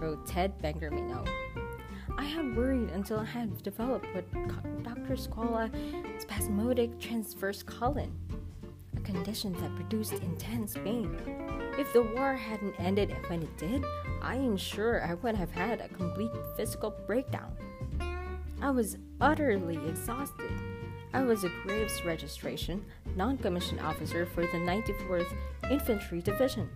wrote 0.00 0.26
Ted 0.26 0.60
Bengermino, 0.62 1.26
I 2.16 2.24
had 2.24 2.56
worried 2.56 2.90
until 2.90 3.20
I 3.20 3.24
had 3.24 3.62
developed 3.62 4.06
what 4.14 4.24
doctors 4.82 5.28
call 5.28 5.56
a 5.56 5.70
spasmodic 6.18 6.98
transverse 6.98 7.62
colon 7.62 8.12
a 8.96 9.00
condition 9.00 9.52
that 9.54 9.74
produced 9.76 10.14
intense 10.14 10.74
pain. 10.74 11.16
If 11.78 11.92
the 11.92 12.02
war 12.02 12.34
hadn't 12.34 12.74
ended 12.78 13.14
when 13.28 13.42
it 13.42 13.56
did, 13.56 13.84
I 14.20 14.34
am 14.34 14.56
sure 14.56 15.04
I 15.04 15.14
would 15.14 15.36
have 15.36 15.52
had 15.52 15.80
a 15.80 15.88
complete 15.88 16.32
physical 16.56 16.94
breakdown. 17.06 17.52
I 18.60 18.70
was 18.70 18.98
utterly 19.20 19.76
exhausted. 19.88 20.50
I 21.14 21.22
was 21.22 21.44
a 21.44 21.52
Graves 21.62 22.04
registration, 22.04 22.84
non 23.14 23.38
commissioned 23.38 23.80
officer 23.80 24.26
for 24.26 24.42
the 24.42 24.58
94th 24.58 25.32
Infantry 25.70 26.20
Division. 26.20 26.68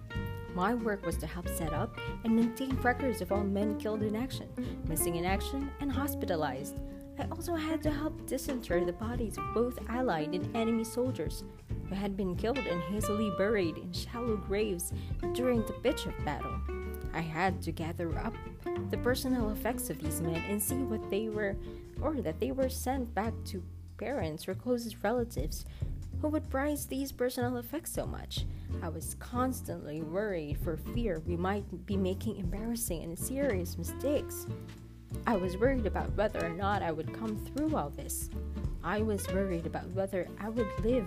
My 0.55 0.75
work 0.75 1.07
was 1.07 1.17
to 1.19 1.27
help 1.27 1.49
set 1.49 1.73
up 1.73 1.97
and 2.25 2.37
maintain 2.37 2.77
records 2.83 3.23
of 3.23 3.33
all 3.33 3.43
men 3.43 3.79
killed 3.79 4.03
in 4.03 4.15
action, 4.15 4.49
missing 4.87 5.17
in 5.17 5.25
action, 5.25 5.71
and 5.81 5.91
hospitalized. 5.91 6.77
I 7.19 7.25
also 7.31 7.55
had 7.55 7.83
to 7.83 7.91
help 7.91 8.27
disinter 8.27 8.85
the 8.85 8.93
bodies 8.93 9.39
of 9.39 9.55
both 9.55 9.79
Allied 9.89 10.35
and 10.35 10.55
enemy 10.57 10.85
soldiers 10.85 11.45
who 11.89 11.95
had 11.95 12.17
been 12.17 12.37
killed 12.37 12.59
and 12.59 12.83
hastily 12.83 13.31
buried 13.39 13.79
in 13.79 13.93
shallow 13.93 14.37
graves 14.37 14.93
during 15.35 15.63
the 15.63 15.73
pitch 15.75 16.07
of 16.07 16.25
battle. 16.25 16.55
I 17.15 17.21
had 17.21 17.63
to 17.63 17.73
gather 17.73 18.19
up 18.19 18.35
the 18.91 18.99
personal 18.99 19.51
effects 19.51 19.89
of 19.91 20.01
these 20.01 20.21
men 20.21 20.43
and 20.49 20.63
see 20.63 20.77
what 20.77 21.11
they 21.11 21.29
were, 21.29 21.57
or 22.01 22.15
that 22.21 22.41
they 22.41 22.53
were 22.53 22.69
sent 22.69 23.15
back 23.15 23.33
to 23.47 23.63
parents 23.99 24.49
or 24.49 24.55
closest 24.55 24.97
relatives 25.03 25.65
who 26.21 26.29
would 26.29 26.49
prize 26.51 26.87
these 26.87 27.13
personal 27.13 27.57
effects 27.57 27.93
so 27.93 28.07
much. 28.07 28.47
I 28.83 28.89
was 28.89 29.17
constantly 29.19 30.03
worried 30.03 30.59
for 30.59 30.77
fear 30.77 31.21
we 31.27 31.37
might 31.37 31.65
be 31.87 31.97
making 31.97 32.37
embarrassing 32.37 33.03
and 33.03 33.19
serious 33.19 33.77
mistakes. 33.77 34.47
I 35.27 35.37
was 35.37 35.57
worried 35.57 35.87
about 35.87 36.17
whether 36.17 36.45
or 36.45 36.51
not 36.51 36.83
I 36.83 36.93
would 36.93 37.13
come 37.13 37.37
through 37.37 37.77
all 37.77 37.91
this. 37.91 38.31
I 38.83 39.03
was 39.03 39.27
worried 39.29 39.67
about 39.67 39.91
whether 39.93 40.27
I 40.41 40.49
would 40.49 40.69
live 40.85 41.07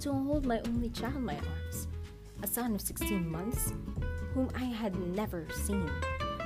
to 0.00 0.12
hold 0.12 0.44
my 0.44 0.60
only 0.66 0.90
child 0.90 1.16
in 1.16 1.24
my 1.24 1.36
arms, 1.36 1.88
a 2.42 2.46
son 2.46 2.74
of 2.74 2.80
16 2.80 3.30
months, 3.30 3.72
whom 4.34 4.50
I 4.54 4.64
had 4.64 4.94
never 5.14 5.46
seen. 5.64 5.90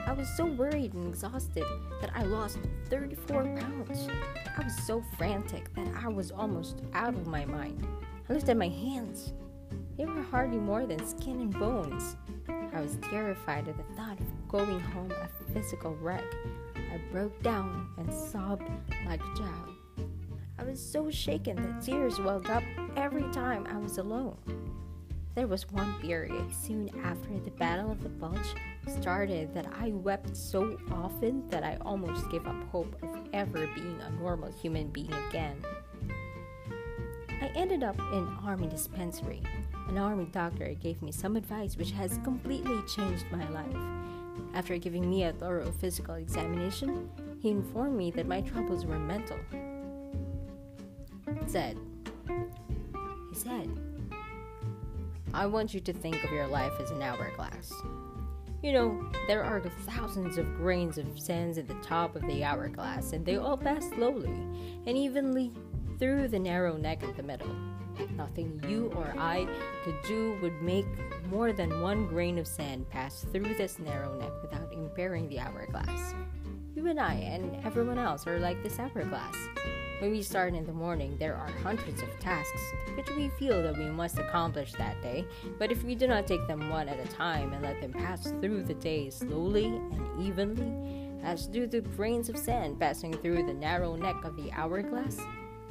I 0.06 0.12
was 0.12 0.28
so 0.36 0.46
worried 0.46 0.94
and 0.94 1.08
exhausted 1.08 1.64
that 2.00 2.10
I 2.14 2.22
lost 2.22 2.58
34 2.88 3.42
pounds. 3.44 4.08
I 4.56 4.64
was 4.64 4.76
so 4.86 5.02
frantic 5.16 5.72
that 5.74 5.88
I 6.02 6.08
was 6.08 6.30
almost 6.30 6.82
out 6.94 7.14
of 7.14 7.26
my 7.26 7.44
mind. 7.44 7.86
I 8.28 8.32
looked 8.32 8.48
at 8.48 8.56
my 8.56 8.68
hands. 8.68 9.32
They 9.98 10.06
were 10.06 10.22
hardly 10.22 10.58
more 10.58 10.86
than 10.86 11.04
skin 11.04 11.40
and 11.40 11.52
bones. 11.52 12.16
I 12.48 12.80
was 12.80 12.98
terrified 13.10 13.66
at 13.66 13.76
the 13.76 13.82
thought 13.96 14.20
of 14.20 14.48
going 14.48 14.78
home 14.78 15.10
a 15.10 15.52
physical 15.52 15.96
wreck. 15.96 16.22
I 16.76 17.00
broke 17.10 17.42
down 17.42 17.88
and 17.98 18.14
sobbed 18.14 18.70
like 19.06 19.20
a 19.20 19.36
child. 19.36 19.74
I 20.56 20.62
was 20.62 20.80
so 20.80 21.10
shaken 21.10 21.56
that 21.56 21.82
tears 21.82 22.20
welled 22.20 22.46
up 22.46 22.62
every 22.96 23.24
time 23.32 23.66
I 23.68 23.76
was 23.76 23.98
alone. 23.98 24.36
There 25.34 25.48
was 25.48 25.68
one 25.70 25.92
period 26.00 26.54
soon 26.54 26.90
after 27.02 27.36
the 27.40 27.50
Battle 27.50 27.90
of 27.90 28.02
the 28.04 28.08
Bulge 28.08 28.54
started 29.00 29.52
that 29.54 29.66
I 29.80 29.90
wept 29.90 30.36
so 30.36 30.78
often 30.92 31.48
that 31.48 31.64
I 31.64 31.76
almost 31.80 32.30
gave 32.30 32.46
up 32.46 32.70
hope 32.70 32.94
of 33.02 33.28
ever 33.32 33.68
being 33.74 34.00
a 34.00 34.10
normal 34.10 34.52
human 34.52 34.88
being 34.88 35.12
again. 35.28 35.60
I 37.40 37.50
ended 37.54 37.82
up 37.82 37.98
in 37.98 38.28
army 38.44 38.68
dispensary. 38.68 39.42
An 39.88 39.98
army 39.98 40.26
doctor 40.26 40.74
gave 40.74 41.00
me 41.02 41.10
some 41.10 41.34
advice 41.36 41.76
which 41.76 41.92
has 41.92 42.18
completely 42.22 42.78
changed 42.94 43.24
my 43.32 43.48
life. 43.48 43.76
After 44.54 44.76
giving 44.76 45.08
me 45.08 45.24
a 45.24 45.32
thorough 45.32 45.72
physical 45.72 46.14
examination, 46.14 47.08
he 47.40 47.50
informed 47.50 47.96
me 47.96 48.10
that 48.12 48.26
my 48.26 48.40
troubles 48.42 48.84
were 48.84 48.98
mental. 48.98 49.38
Said, 51.46 51.78
he 53.30 53.34
said, 53.34 53.70
I 55.32 55.46
want 55.46 55.72
you 55.72 55.80
to 55.80 55.92
think 55.92 56.22
of 56.24 56.32
your 56.32 56.46
life 56.46 56.72
as 56.80 56.90
an 56.90 57.02
hourglass. 57.02 57.72
You 58.62 58.72
know, 58.72 59.10
there 59.26 59.44
are 59.44 59.60
thousands 59.60 60.36
of 60.36 60.56
grains 60.56 60.98
of 60.98 61.18
sand 61.18 61.58
at 61.58 61.68
the 61.68 61.74
top 61.74 62.16
of 62.16 62.26
the 62.26 62.42
hourglass, 62.42 63.12
and 63.12 63.24
they 63.24 63.36
all 63.36 63.56
pass 63.56 63.88
slowly 63.90 64.32
and 64.86 64.98
evenly 64.98 65.52
through 65.98 66.28
the 66.28 66.38
narrow 66.38 66.76
neck 66.76 67.02
in 67.02 67.14
the 67.16 67.22
middle. 67.22 67.54
Nothing 68.16 68.62
you 68.68 68.92
or 68.96 69.14
I 69.18 69.46
could 69.84 69.96
do 70.06 70.38
would 70.42 70.60
make 70.62 70.86
more 71.30 71.52
than 71.52 71.80
one 71.80 72.06
grain 72.06 72.38
of 72.38 72.46
sand 72.46 72.88
pass 72.90 73.26
through 73.32 73.54
this 73.54 73.78
narrow 73.78 74.14
neck 74.18 74.32
without 74.42 74.72
impairing 74.72 75.28
the 75.28 75.40
hourglass. 75.40 76.14
You 76.74 76.86
and 76.86 77.00
I 77.00 77.14
and 77.14 77.64
everyone 77.64 77.98
else 77.98 78.26
are 78.26 78.38
like 78.38 78.62
this 78.62 78.78
hourglass. 78.78 79.34
When 80.00 80.12
we 80.12 80.22
start 80.22 80.54
in 80.54 80.64
the 80.64 80.72
morning, 80.72 81.16
there 81.18 81.34
are 81.34 81.50
hundreds 81.64 82.02
of 82.02 82.20
tasks 82.20 82.62
which 82.96 83.10
we 83.16 83.30
feel 83.30 83.60
that 83.64 83.76
we 83.76 83.86
must 83.86 84.18
accomplish 84.18 84.72
that 84.74 85.02
day, 85.02 85.26
but 85.58 85.72
if 85.72 85.82
we 85.82 85.96
do 85.96 86.06
not 86.06 86.28
take 86.28 86.46
them 86.46 86.70
one 86.70 86.88
at 86.88 87.04
a 87.04 87.08
time 87.12 87.52
and 87.52 87.62
let 87.62 87.80
them 87.80 87.92
pass 87.92 88.30
through 88.40 88.62
the 88.62 88.74
day 88.74 89.10
slowly 89.10 89.64
and 89.64 90.22
evenly, 90.22 91.08
as 91.24 91.48
do 91.48 91.66
the 91.66 91.80
grains 91.80 92.28
of 92.28 92.38
sand 92.38 92.78
passing 92.78 93.12
through 93.12 93.44
the 93.44 93.54
narrow 93.54 93.96
neck 93.96 94.24
of 94.24 94.36
the 94.36 94.52
hourglass, 94.52 95.18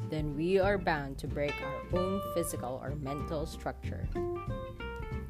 then 0.09 0.35
we 0.35 0.59
are 0.59 0.77
bound 0.77 1.17
to 1.19 1.27
break 1.27 1.53
our 1.61 1.99
own 1.99 2.21
physical 2.33 2.79
or 2.83 2.95
mental 2.95 3.45
structure. 3.45 4.07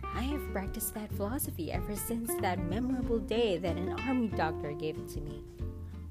I 0.04 0.22
have 0.22 0.52
practiced 0.52 0.94
that 0.94 1.12
philosophy 1.14 1.72
ever 1.72 1.96
since 1.96 2.34
that 2.42 2.60
memorable 2.60 3.20
day 3.20 3.58
that 3.58 3.78
an 3.78 3.90
army 4.08 4.28
doctor 4.28 4.72
gave 4.72 4.98
it 4.98 5.08
to 5.10 5.22
me. 5.22 5.44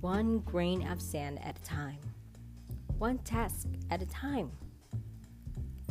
One 0.00 0.40
grain 0.40 0.86
of 0.86 1.00
sand 1.00 1.40
at 1.42 1.58
a 1.58 1.62
time 1.62 1.98
one 2.98 3.18
task 3.18 3.68
at 3.90 4.02
a 4.02 4.06
time. 4.06 4.50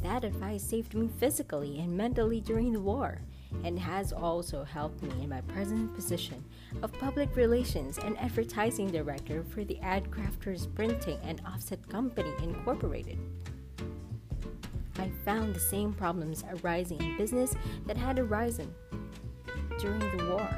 That 0.01 0.23
advice 0.23 0.63
saved 0.63 0.93
me 0.93 1.07
physically 1.19 1.79
and 1.79 1.95
mentally 1.95 2.41
during 2.41 2.73
the 2.73 2.79
war 2.79 3.21
and 3.63 3.79
has 3.79 4.11
also 4.11 4.63
helped 4.63 5.01
me 5.01 5.11
in 5.23 5.29
my 5.29 5.41
present 5.41 5.93
position 5.95 6.43
of 6.81 6.91
public 6.93 7.35
relations 7.35 7.97
and 7.97 8.17
advertising 8.19 8.91
director 8.91 9.43
for 9.43 9.63
the 9.63 9.79
Ad 9.79 10.09
Crafters 10.11 10.73
Printing 10.75 11.19
and 11.23 11.41
Offset 11.45 11.87
Company 11.89 12.31
Incorporated. 12.41 13.17
I 14.97 15.09
found 15.23 15.53
the 15.53 15.59
same 15.59 15.93
problems 15.93 16.43
arising 16.49 17.01
in 17.01 17.17
business 17.17 17.55
that 17.85 17.97
had 17.97 18.19
arisen 18.19 18.73
during 19.79 19.99
the 19.99 20.25
war. 20.29 20.49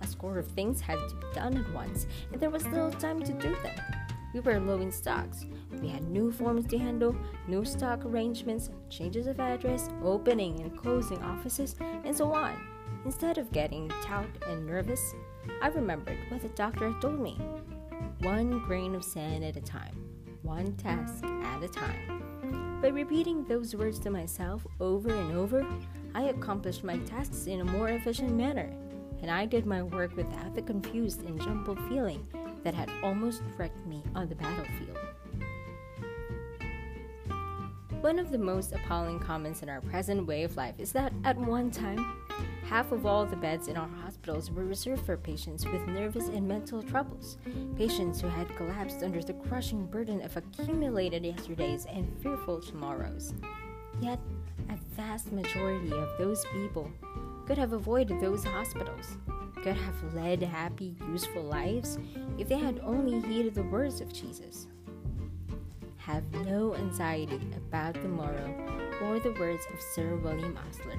A 0.00 0.06
score 0.06 0.38
of 0.38 0.46
things 0.48 0.80
had 0.80 0.98
to 1.08 1.14
be 1.14 1.26
done 1.34 1.56
at 1.56 1.72
once, 1.72 2.06
and 2.32 2.40
there 2.40 2.50
was 2.50 2.66
little 2.66 2.90
time 2.90 3.22
to 3.22 3.32
do 3.32 3.56
them. 3.62 4.01
We 4.32 4.40
were 4.40 4.58
low 4.58 4.80
in 4.80 4.90
stocks. 4.90 5.44
We 5.80 5.88
had 5.88 6.08
new 6.08 6.32
forms 6.32 6.66
to 6.68 6.78
handle, 6.78 7.14
new 7.48 7.64
stock 7.64 8.04
arrangements, 8.04 8.70
changes 8.88 9.26
of 9.26 9.38
address, 9.38 9.90
opening 10.02 10.60
and 10.60 10.76
closing 10.76 11.22
offices, 11.22 11.76
and 11.80 12.16
so 12.16 12.32
on. 12.32 12.56
Instead 13.04 13.36
of 13.36 13.52
getting 13.52 13.88
taut 14.02 14.28
and 14.46 14.66
nervous, 14.66 15.14
I 15.60 15.68
remembered 15.68 16.18
what 16.28 16.40
the 16.40 16.48
doctor 16.50 16.90
had 16.90 17.02
told 17.02 17.20
me 17.20 17.38
one 18.20 18.60
grain 18.60 18.94
of 18.94 19.04
sand 19.04 19.44
at 19.44 19.56
a 19.56 19.60
time, 19.60 19.96
one 20.42 20.76
task 20.76 21.24
at 21.24 21.62
a 21.62 21.68
time. 21.68 22.78
By 22.80 22.88
repeating 22.88 23.44
those 23.44 23.76
words 23.76 23.98
to 24.00 24.10
myself 24.10 24.66
over 24.80 25.10
and 25.12 25.36
over, 25.36 25.66
I 26.14 26.24
accomplished 26.24 26.84
my 26.84 26.98
tasks 26.98 27.46
in 27.46 27.60
a 27.60 27.64
more 27.64 27.88
efficient 27.88 28.32
manner, 28.32 28.72
and 29.20 29.30
I 29.30 29.46
did 29.46 29.66
my 29.66 29.82
work 29.82 30.16
without 30.16 30.54
the 30.54 30.62
confused 30.62 31.22
and 31.22 31.40
jumbled 31.40 31.80
feeling 31.88 32.26
that 32.64 32.74
had 32.74 32.90
almost 33.02 33.42
wrecked 33.56 33.86
me 33.86 34.02
on 34.14 34.28
the 34.28 34.34
battlefield. 34.34 34.98
One 38.02 38.18
of 38.18 38.32
the 38.32 38.38
most 38.38 38.72
appalling 38.72 39.20
comments 39.20 39.62
in 39.62 39.68
our 39.68 39.80
present 39.80 40.26
way 40.26 40.42
of 40.42 40.56
life 40.56 40.74
is 40.78 40.90
that 40.90 41.12
at 41.22 41.36
one 41.36 41.70
time, 41.70 42.16
half 42.64 42.90
of 42.90 43.06
all 43.06 43.24
the 43.24 43.36
beds 43.36 43.68
in 43.68 43.76
our 43.76 43.88
hospitals 44.02 44.50
were 44.50 44.64
reserved 44.64 45.06
for 45.06 45.16
patients 45.16 45.64
with 45.64 45.86
nervous 45.86 46.26
and 46.26 46.48
mental 46.48 46.82
troubles, 46.82 47.38
patients 47.76 48.20
who 48.20 48.26
had 48.26 48.56
collapsed 48.56 49.04
under 49.04 49.22
the 49.22 49.34
crushing 49.34 49.86
burden 49.86 50.20
of 50.22 50.36
accumulated 50.36 51.24
yesterdays 51.24 51.86
and 51.86 52.12
fearful 52.20 52.60
tomorrows. 52.60 53.34
Yet, 54.00 54.18
a 54.68 54.76
vast 54.96 55.30
majority 55.30 55.92
of 55.92 56.08
those 56.18 56.44
people 56.52 56.90
could 57.46 57.58
have 57.58 57.72
avoided 57.72 58.20
those 58.20 58.42
hospitals 58.42 59.16
could 59.62 59.76
have 59.76 60.14
led 60.14 60.42
happy, 60.42 60.96
useful 61.08 61.42
lives 61.42 61.98
if 62.38 62.48
they 62.48 62.58
had 62.58 62.80
only 62.82 63.20
heeded 63.28 63.54
the 63.54 63.62
words 63.62 64.00
of 64.00 64.12
Jesus. 64.12 64.66
Have 65.98 66.24
no 66.44 66.74
anxiety 66.74 67.40
about 67.56 67.94
tomorrow 67.94 68.54
or 69.02 69.20
the 69.20 69.32
words 69.32 69.64
of 69.72 69.80
Sir 69.94 70.16
William 70.16 70.58
Osler. 70.68 70.98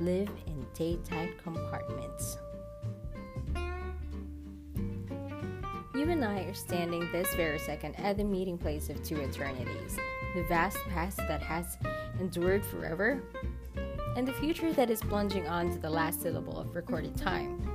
Live 0.00 0.30
in 0.46 0.64
day-tight 0.74 1.42
compartments. 1.42 2.38
You 5.94 6.08
and 6.10 6.24
I 6.24 6.42
are 6.42 6.54
standing 6.54 7.10
this 7.10 7.34
very 7.34 7.58
second 7.58 7.96
at 7.96 8.16
the 8.16 8.24
meeting 8.24 8.56
place 8.56 8.88
of 8.88 9.02
two 9.02 9.20
eternities 9.20 9.98
the 10.34 10.44
vast 10.44 10.78
past 10.90 11.16
that 11.16 11.42
has 11.42 11.78
endured 12.20 12.64
forever, 12.64 13.20
and 14.16 14.28
the 14.28 14.32
future 14.34 14.72
that 14.72 14.90
is 14.90 15.00
plunging 15.00 15.48
on 15.48 15.70
to 15.72 15.78
the 15.78 15.90
last 15.90 16.20
syllable 16.22 16.58
of 16.58 16.76
recorded 16.76 17.16
time. 17.16 17.67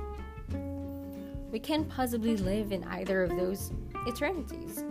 We 1.54 1.60
can't 1.60 1.88
possibly 1.88 2.36
live 2.36 2.72
in 2.72 2.82
either 2.82 3.22
of 3.22 3.30
those 3.30 3.70
eternities. 4.08 4.82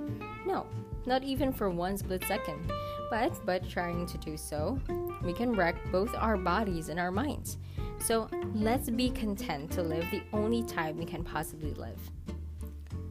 No, 0.46 0.66
not 1.06 1.22
even 1.22 1.52
for 1.52 1.70
one 1.70 1.98
split 1.98 2.24
second. 2.26 2.72
But 3.10 3.46
but 3.46 3.68
trying 3.70 4.06
to 4.06 4.18
do 4.20 4.38
so, 4.38 4.80
we 5.26 5.34
can 5.34 5.52
wreck 5.52 5.76
both 5.92 6.16
our 6.16 6.38
bodies 6.38 6.88
and 6.88 7.02
our 7.02 7.12
minds. 7.12 7.58
So 8.00 8.30
let's 8.56 8.90
be 8.90 9.10
content 9.10 9.72
to 9.72 9.84
live 9.84 10.10
the 10.10 10.24
only 10.32 10.64
time 10.64 10.96
we 10.96 11.04
can 11.04 11.22
possibly 11.22 11.74
live. 11.74 12.00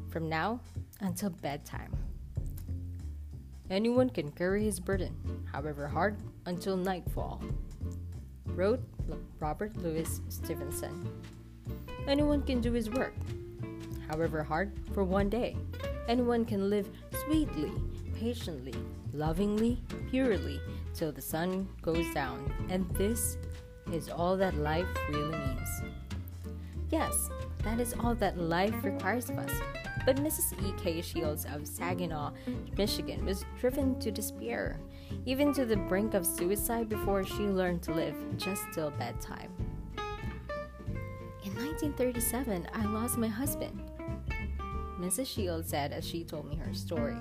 From 0.09 0.31
now 0.31 0.59
until 1.01 1.29
bedtime. 1.29 1.95
Anyone 3.69 4.09
can 4.09 4.31
carry 4.31 4.65
his 4.65 4.81
burden, 4.81 5.15
however 5.53 5.87
hard, 5.87 6.17
until 6.47 6.79
nightfall. 6.79 7.43
wrote 8.47 8.81
Robert 9.41 9.77
Louis 9.77 10.23
Stevenson. 10.31 11.07
Anyone 12.09 12.43
can 12.43 12.61
do 12.61 12.73
his 12.73 12.91
work, 12.91 13.15
however 14.09 14.43
hard, 14.43 14.73
for 14.93 15.05
one 15.05 15.29
day. 15.29 15.57
Anyone 16.09 16.45
can 16.45 16.69
live 16.69 16.89
sweetly, 17.25 17.71
patiently, 18.19 18.75
lovingly, 19.13 19.81
purely, 20.11 20.61
till 20.95 21.13
the 21.13 21.21
sun 21.21 21.69
goes 21.81 22.13
down. 22.13 22.53
And 22.69 22.89
this 22.97 23.39
is 23.93 24.09
all 24.09 24.37
that 24.37 24.57
life 24.57 24.87
really 25.09 25.37
means. 25.37 25.83
Yes, 26.91 27.31
that 27.65 27.81
is 27.81 27.95
all 28.01 28.15
that 28.17 28.39
life 28.39 28.75
requires 28.83 29.31
of 29.31 29.39
us. 29.39 29.53
But 30.05 30.17
Mrs. 30.17 30.53
E.K. 30.67 31.03
Shields 31.03 31.47
of 31.47 31.67
Saginaw, 31.67 32.33
Michigan, 32.77 33.25
was 33.25 33.45
driven 33.61 33.99
to 34.01 34.11
despair, 34.11 34.81
even 35.25 35.55
to 35.55 35.65
the 35.65 35.77
brink 35.77 36.15
of 36.15 36.27
suicide 36.27 36.89
before 36.89 37.25
she 37.25 37.45
learned 37.45 37.83
to 37.83 37.95
live 37.95 38.17
just 38.37 38.65
till 38.75 38.91
bedtime. 38.91 39.53
In 41.53 41.67
1937, 41.67 42.67
I 42.73 42.87
lost 42.87 43.19
my 43.19 43.29
husband. 43.29 43.79
Mrs. 44.99 45.27
Shields 45.27 45.69
said 45.69 45.93
as 45.93 46.03
she 46.07 46.25
told 46.25 46.49
me 46.49 46.57
her 46.57 46.73
story. 46.73 47.19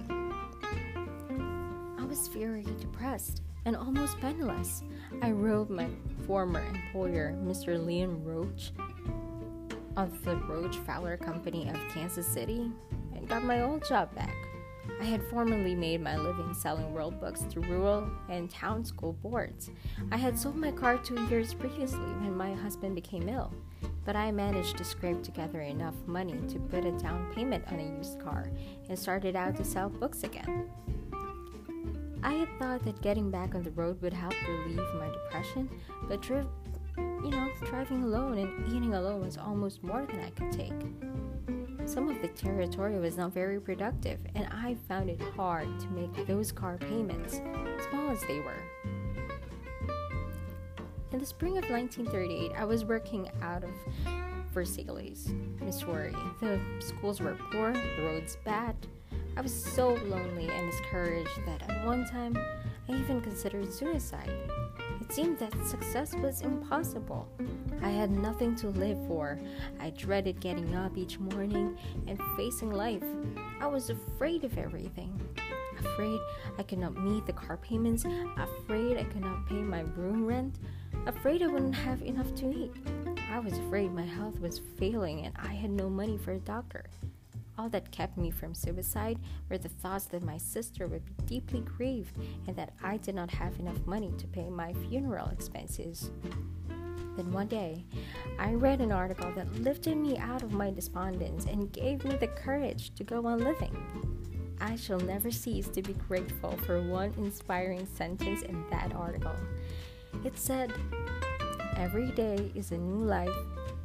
I 2.00 2.06
was 2.06 2.30
very 2.30 2.64
depressed 2.80 3.42
and 3.66 3.76
almost 3.76 4.22
penniless. 4.22 4.84
I 5.22 5.32
wrote 5.32 5.70
my 5.70 5.88
former 6.26 6.64
employer, 6.66 7.36
Mr. 7.44 7.84
Leon 7.86 8.24
Roach, 8.24 8.72
of 9.98 10.24
the 10.24 10.38
Roach 10.38 10.78
Fowler 10.78 11.18
Company 11.18 11.68
of 11.68 11.76
Kansas 11.94 12.26
City, 12.26 12.72
and 13.14 13.28
got 13.28 13.44
my 13.44 13.64
old 13.64 13.86
job 13.86 14.16
back. 14.16 14.36
I 15.02 15.04
had 15.04 15.24
formerly 15.30 15.76
made 15.76 16.00
my 16.02 16.16
living 16.16 16.54
selling 16.54 16.94
world 16.94 17.20
books 17.20 17.42
to 17.52 17.60
rural 17.60 18.10
and 18.30 18.50
town 18.50 18.86
school 18.86 19.12
boards. 19.12 19.72
I 20.10 20.16
had 20.16 20.40
sold 20.40 20.56
my 20.56 20.72
car 20.72 20.98
two 20.98 21.22
years 21.26 21.54
previously 21.54 22.00
when 22.00 22.38
my 22.38 22.54
husband 22.54 22.96
became 22.96 23.28
ill, 23.28 23.52
but 24.06 24.16
I 24.16 24.32
managed 24.32 24.78
to 24.78 24.84
scrape 24.84 25.24
together 25.24 25.62
enough 25.62 25.96
money 26.06 26.40
to 26.50 26.60
put 26.60 26.86
a 26.86 26.92
down 26.92 27.32
payment 27.34 27.66
on 27.72 27.80
a 27.80 27.98
used 27.98 28.20
car 28.20 28.50
and 28.90 28.98
started 28.98 29.36
out 29.36 29.56
to 29.58 29.64
sell 29.64 29.90
books 29.90 30.24
again. 30.24 30.70
I 32.24 32.34
had 32.34 32.50
thought 32.60 32.84
that 32.84 33.02
getting 33.02 33.32
back 33.32 33.56
on 33.56 33.64
the 33.64 33.72
road 33.72 34.02
would 34.02 34.14
help 34.14 34.36
relieve 34.48 34.94
my 34.96 35.10
depression, 35.12 35.70
but 36.08 36.22
dri- 36.22 36.46
you 36.98 37.30
know, 37.30 37.50
driving 37.66 38.04
alone 38.04 38.38
and 38.38 38.68
eating 38.68 38.94
alone 38.94 39.22
was 39.22 39.38
almost 39.38 39.84
more 39.84 40.06
than 40.06 40.20
I 40.20 40.30
could 40.30 40.52
take. 40.52 40.74
Some 41.86 42.10
of 42.10 42.22
the 42.22 42.28
territory 42.28 43.00
was 43.00 43.18
not 43.18 43.34
very 43.34 43.60
productive, 43.60 44.20
and 44.36 44.48
I 44.52 44.76
found 44.88 45.10
it 45.10 45.20
hard 45.36 45.68
to 45.80 45.88
make 45.90 46.28
those 46.28 46.52
car 46.52 46.78
payments, 46.78 47.42
small 47.90 48.10
as 48.12 48.22
they 48.28 48.40
were. 48.40 48.64
In 51.12 51.20
the 51.20 51.26
spring 51.26 51.58
of 51.58 51.70
1938, 51.70 52.52
I 52.58 52.64
was 52.64 52.86
working 52.86 53.30
out 53.42 53.64
of 53.64 53.72
Versailles, 54.54 55.34
Missouri. 55.60 56.16
The 56.40 56.60
schools 56.80 57.20
were 57.20 57.38
poor, 57.52 57.74
the 57.74 58.04
roads 58.04 58.38
bad, 58.46 58.76
I 59.38 59.42
was 59.42 59.54
so 59.54 59.94
lonely 60.06 60.50
and 60.50 60.70
discouraged 60.70 61.46
that 61.46 61.70
at 61.70 61.86
one 61.86 62.06
time 62.06 62.38
I 62.38 62.92
even 62.92 63.22
considered 63.22 63.72
suicide. 63.72 64.30
It 65.00 65.12
seemed 65.14 65.40
that 65.40 65.54
success 65.68 66.14
was 66.16 66.42
impossible. 66.42 67.28
I 67.82 67.90
had 67.90 68.12
nothing 68.12 68.56
to 68.58 68.70
live 68.70 68.98
for. 69.08 69.40
I 69.80 69.92
dreaded 69.92 70.42
getting 70.42 70.76
up 70.76 70.98
each 70.98 71.18
morning 71.18 71.78
and 72.08 72.20
facing 72.36 72.72
life. 72.72 73.04
I 73.62 73.68
was 73.68 73.90
afraid 73.90 74.44
of 74.44 74.58
everything. 74.58 75.20
Afraid 75.80 76.20
I 76.58 76.64
could 76.64 76.80
not 76.80 76.96
meet 76.96 77.26
the 77.26 77.34
car 77.34 77.58
payments, 77.58 78.06
afraid 78.38 78.98
I 78.98 79.06
could 79.06 79.22
not 79.22 79.48
pay 79.48 79.56
my 79.56 79.82
room 79.82 80.26
rent, 80.26 80.60
afraid 81.08 81.42
I 81.42 81.48
wouldn't 81.48 81.76
have 81.76 82.02
enough 82.02 82.34
to 82.36 82.50
eat. 82.52 82.74
I 83.32 83.40
was 83.40 83.58
afraid 83.58 83.92
my 83.92 84.06
health 84.06 84.40
was 84.40 84.62
failing 84.78 85.26
and 85.26 85.36
I 85.38 85.54
had 85.54 85.72
no 85.72 85.90
money 85.90 86.18
for 86.18 86.34
a 86.34 86.40
doctor. 86.40 86.86
All 87.58 87.70
that 87.70 87.92
kept 87.92 88.18
me 88.18 88.32
from 88.32 88.54
suicide 88.54 89.20
were 89.50 89.58
the 89.58 89.70
thoughts 89.70 90.06
that 90.06 90.24
my 90.24 90.38
sister 90.38 90.88
would 90.88 91.06
be 91.06 91.14
deeply 91.26 91.62
grieved 91.62 92.18
and 92.48 92.56
that 92.56 92.74
I 92.84 92.98
did 92.98 93.16
not 93.16 93.32
have 93.32 93.60
enough 93.60 93.86
money 93.86 94.14
to 94.18 94.28
pay 94.28 94.50
my 94.50 94.74
funeral 94.90 95.30
expenses. 95.30 96.12
Then 97.18 97.32
one 97.32 97.48
day, 97.48 97.86
I 98.40 98.54
read 98.54 98.80
an 98.80 98.92
article 98.92 99.32
that 99.36 99.62
lifted 99.62 99.98
me 99.98 100.18
out 100.18 100.44
of 100.44 100.54
my 100.54 100.72
despondence 100.72 101.46
and 101.46 101.72
gave 101.72 102.04
me 102.06 102.16
the 102.16 102.28
courage 102.28 102.94
to 102.96 103.04
go 103.04 103.26
on 103.26 103.44
living. 103.44 103.76
I 104.62 104.76
shall 104.76 105.00
never 105.00 105.32
cease 105.32 105.68
to 105.70 105.82
be 105.82 105.94
grateful 105.94 106.52
for 106.66 106.82
one 106.82 107.14
inspiring 107.18 107.88
sentence 107.96 108.44
in 108.44 108.64
that 108.70 108.94
article. 108.94 109.36
It 110.24 110.38
said, 110.38 110.74
Every 111.76 112.12
day 112.12 112.52
is 112.56 112.72
a 112.72 112.78
new 112.78 113.04
life 113.04 113.36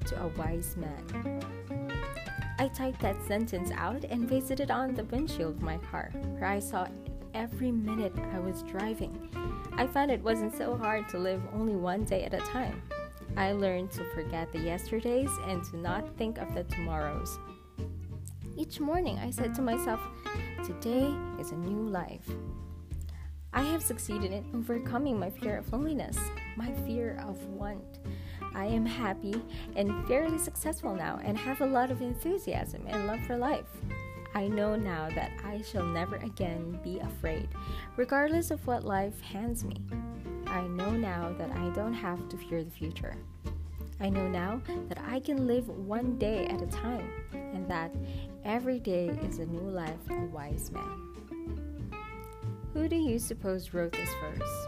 to 0.07 0.23
a 0.23 0.29
wise 0.29 0.77
man. 0.77 1.43
I 2.59 2.69
typed 2.69 3.01
that 3.01 3.23
sentence 3.27 3.71
out 3.77 4.05
and 4.05 4.29
pasted 4.29 4.61
it 4.61 4.71
on 4.71 4.95
the 4.95 5.05
windshield 5.05 5.57
of 5.57 5.63
my 5.63 5.79
car, 5.79 6.11
where 6.39 6.45
I 6.45 6.59
saw 6.59 6.85
it 6.85 6.93
every 7.35 7.71
minute 7.71 8.15
I 8.33 8.39
was 8.39 8.63
driving. 8.63 9.29
I 9.73 9.87
found 9.87 10.11
it 10.11 10.23
wasn't 10.23 10.57
so 10.57 10.77
hard 10.77 11.09
to 11.11 11.19
live 11.19 11.43
only 11.53 11.77
one 11.77 12.05
day 12.05 12.25
at 12.25 12.33
a 12.33 12.39
time. 12.39 12.83
I 13.37 13.53
learned 13.53 13.91
to 13.93 14.05
forget 14.15 14.51
the 14.53 14.61
yesterdays 14.61 15.31
and 15.47 15.63
to 15.65 15.77
not 15.77 16.17
think 16.17 16.39
of 16.39 16.55
the 16.55 16.65
tomorrows. 16.65 17.39
Each 18.57 18.81
morning, 18.81 19.19
I 19.19 19.31
said 19.31 19.55
to 19.57 19.63
myself, 19.63 20.01
Today 20.65 21.15
is 21.39 21.51
a 21.51 21.57
new 21.57 21.91
life. 21.91 22.27
I 23.57 23.63
have 23.63 23.83
succeeded 23.83 24.33
in 24.33 24.45
overcoming 24.55 25.19
my 25.19 25.31
fear 25.31 25.57
of 25.57 25.73
loneliness, 25.73 26.19
my 26.57 26.73
fear 26.87 27.19
of 27.27 27.43
want, 27.47 27.99
I 28.57 28.65
am 28.65 28.87
happy 28.87 29.35
and 29.77 30.09
fairly 30.09 30.39
successful 30.39 30.95
now 30.95 31.21
and 31.23 31.37
have 31.37 31.61
a 31.61 31.67
lot 31.67 31.91
of 31.91 32.01
enthusiasm 32.01 32.85
and 32.89 33.07
love 33.07 33.21
for 33.27 33.37
life. 33.37 33.69
I 34.35 34.49
know 34.49 34.77
now 34.77 35.11
that 35.15 35.31
I 35.45 35.61
shall 35.61 35.85
never 35.85 36.17
again 36.17 36.81
be 36.83 36.99
afraid, 37.01 37.49
regardless 37.97 38.51
of 38.51 38.67
what 38.67 38.85
life 38.85 39.21
hands 39.21 39.65
me. 39.65 39.77
I 40.47 40.63
know 40.63 40.91
now 40.91 41.35
that 41.37 41.51
I 41.51 41.69
don't 41.71 41.93
have 41.93 42.31
to 42.31 42.37
fear 42.37 42.65
the 42.65 42.71
future. 42.71 43.17
I 44.01 44.09
know 44.09 44.27
now 44.27 44.63
that 44.89 44.99
I 45.07 45.21
can 45.21 45.47
live 45.47 45.69
one 45.69 46.19
day 46.19 46.47
at 46.47 46.63
a 46.63 46.67
time, 46.67 47.11
and 47.33 47.69
that 47.69 47.95
every 48.45 48.81
day 48.81 49.09
is 49.23 49.39
a 49.39 49.47
new 49.47 49.69
life 49.69 50.11
a 50.11 50.25
wise 50.27 50.71
man. 50.71 51.06
Who 52.77 52.89
do 52.89 52.97
you 52.97 53.19
suppose 53.19 53.73
wrote 53.73 53.93
this 53.93 54.11
verse? 54.21 54.67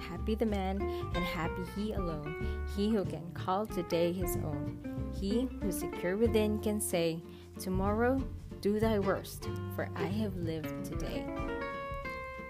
Happy 0.00 0.34
the 0.34 0.46
man, 0.46 0.80
and 1.14 1.22
happy 1.22 1.62
he 1.76 1.92
alone, 1.92 2.64
he 2.74 2.88
who 2.88 3.04
can 3.04 3.30
call 3.34 3.66
today 3.66 4.14
his 4.14 4.36
own. 4.36 5.12
He 5.14 5.46
who 5.60 5.70
secure 5.70 6.16
within 6.16 6.58
can 6.58 6.80
say, 6.80 7.20
Tomorrow 7.60 8.26
do 8.62 8.80
thy 8.80 8.98
worst, 8.98 9.46
for 9.74 9.90
I 9.94 10.06
have 10.06 10.36
lived 10.36 10.86
today. 10.86 11.26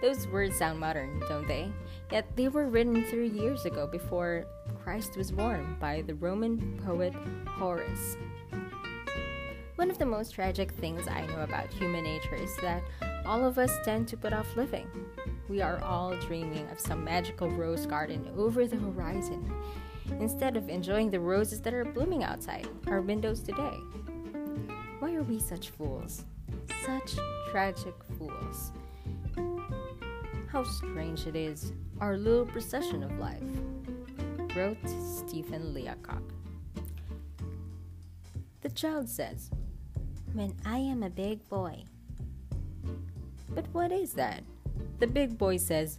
Those 0.01 0.29
words 0.29 0.55
sound 0.55 0.79
modern, 0.79 1.19
don't 1.29 1.49
they? 1.49 1.69
Yet 2.13 2.37
they 2.37 2.47
were 2.47 2.69
written 2.69 3.05
three 3.07 3.29
years 3.29 3.65
ago 3.65 3.89
before 3.89 4.45
Christ 4.81 5.17
was 5.17 5.33
born 5.33 5.77
by 5.81 6.03
the 6.03 6.15
Roman 6.15 6.81
poet 6.87 7.15
Horace. 7.49 8.17
One 9.75 9.91
of 9.91 9.99
the 9.99 10.07
most 10.07 10.37
tragic 10.37 10.71
things 10.71 11.09
I 11.09 11.27
know 11.27 11.43
about 11.43 11.73
human 11.73 12.05
nature 12.05 12.37
is 12.37 12.55
that 12.59 12.83
all 13.27 13.45
of 13.45 13.59
us 13.59 13.73
tend 13.85 14.09
to 14.09 14.17
put 14.17 14.33
off 14.33 14.57
living 14.57 14.89
we 15.49 15.63
are 15.63 15.83
all 15.85 16.17
dreaming 16.17 16.69
of 16.71 16.81
some 16.81 17.05
magical 17.05 17.49
rose 17.49 17.87
garden 17.87 18.29
over 18.37 18.67
the 18.67 18.77
horizon 18.77 19.53
instead 20.19 20.57
of 20.57 20.69
enjoying 20.69 21.11
the 21.11 21.21
roses 21.21 21.61
that 21.61 21.75
are 21.75 21.85
blooming 21.85 22.25
outside 22.25 22.67
our 22.89 23.01
windows 23.01 23.41
today. 23.41 23.79
Why 24.99 25.15
are 25.15 25.23
we 25.23 25.39
such 25.39 25.71
fools? 25.71 26.25
Such 26.85 27.15
tragic 27.51 27.95
fools. 28.19 28.73
How 30.49 30.65
strange 30.65 31.27
it 31.27 31.37
is, 31.37 31.73
our 32.01 32.17
little 32.17 32.47
procession 32.47 33.03
of 33.05 33.19
life, 33.19 33.43
wrote 34.57 34.79
Stephen 34.87 35.75
Leacock. 35.75 36.23
The 38.63 38.71
child 38.71 39.09
says, 39.09 39.51
When 40.33 40.55
I 40.65 40.79
am 40.79 41.03
a 41.03 41.11
big 41.11 41.49
boy. 41.49 41.85
But 43.51 43.67
what 43.73 43.93
is 43.93 44.13
that? 44.15 44.43
The 44.99 45.07
big 45.07 45.37
boy 45.37 45.57
says, 45.57 45.99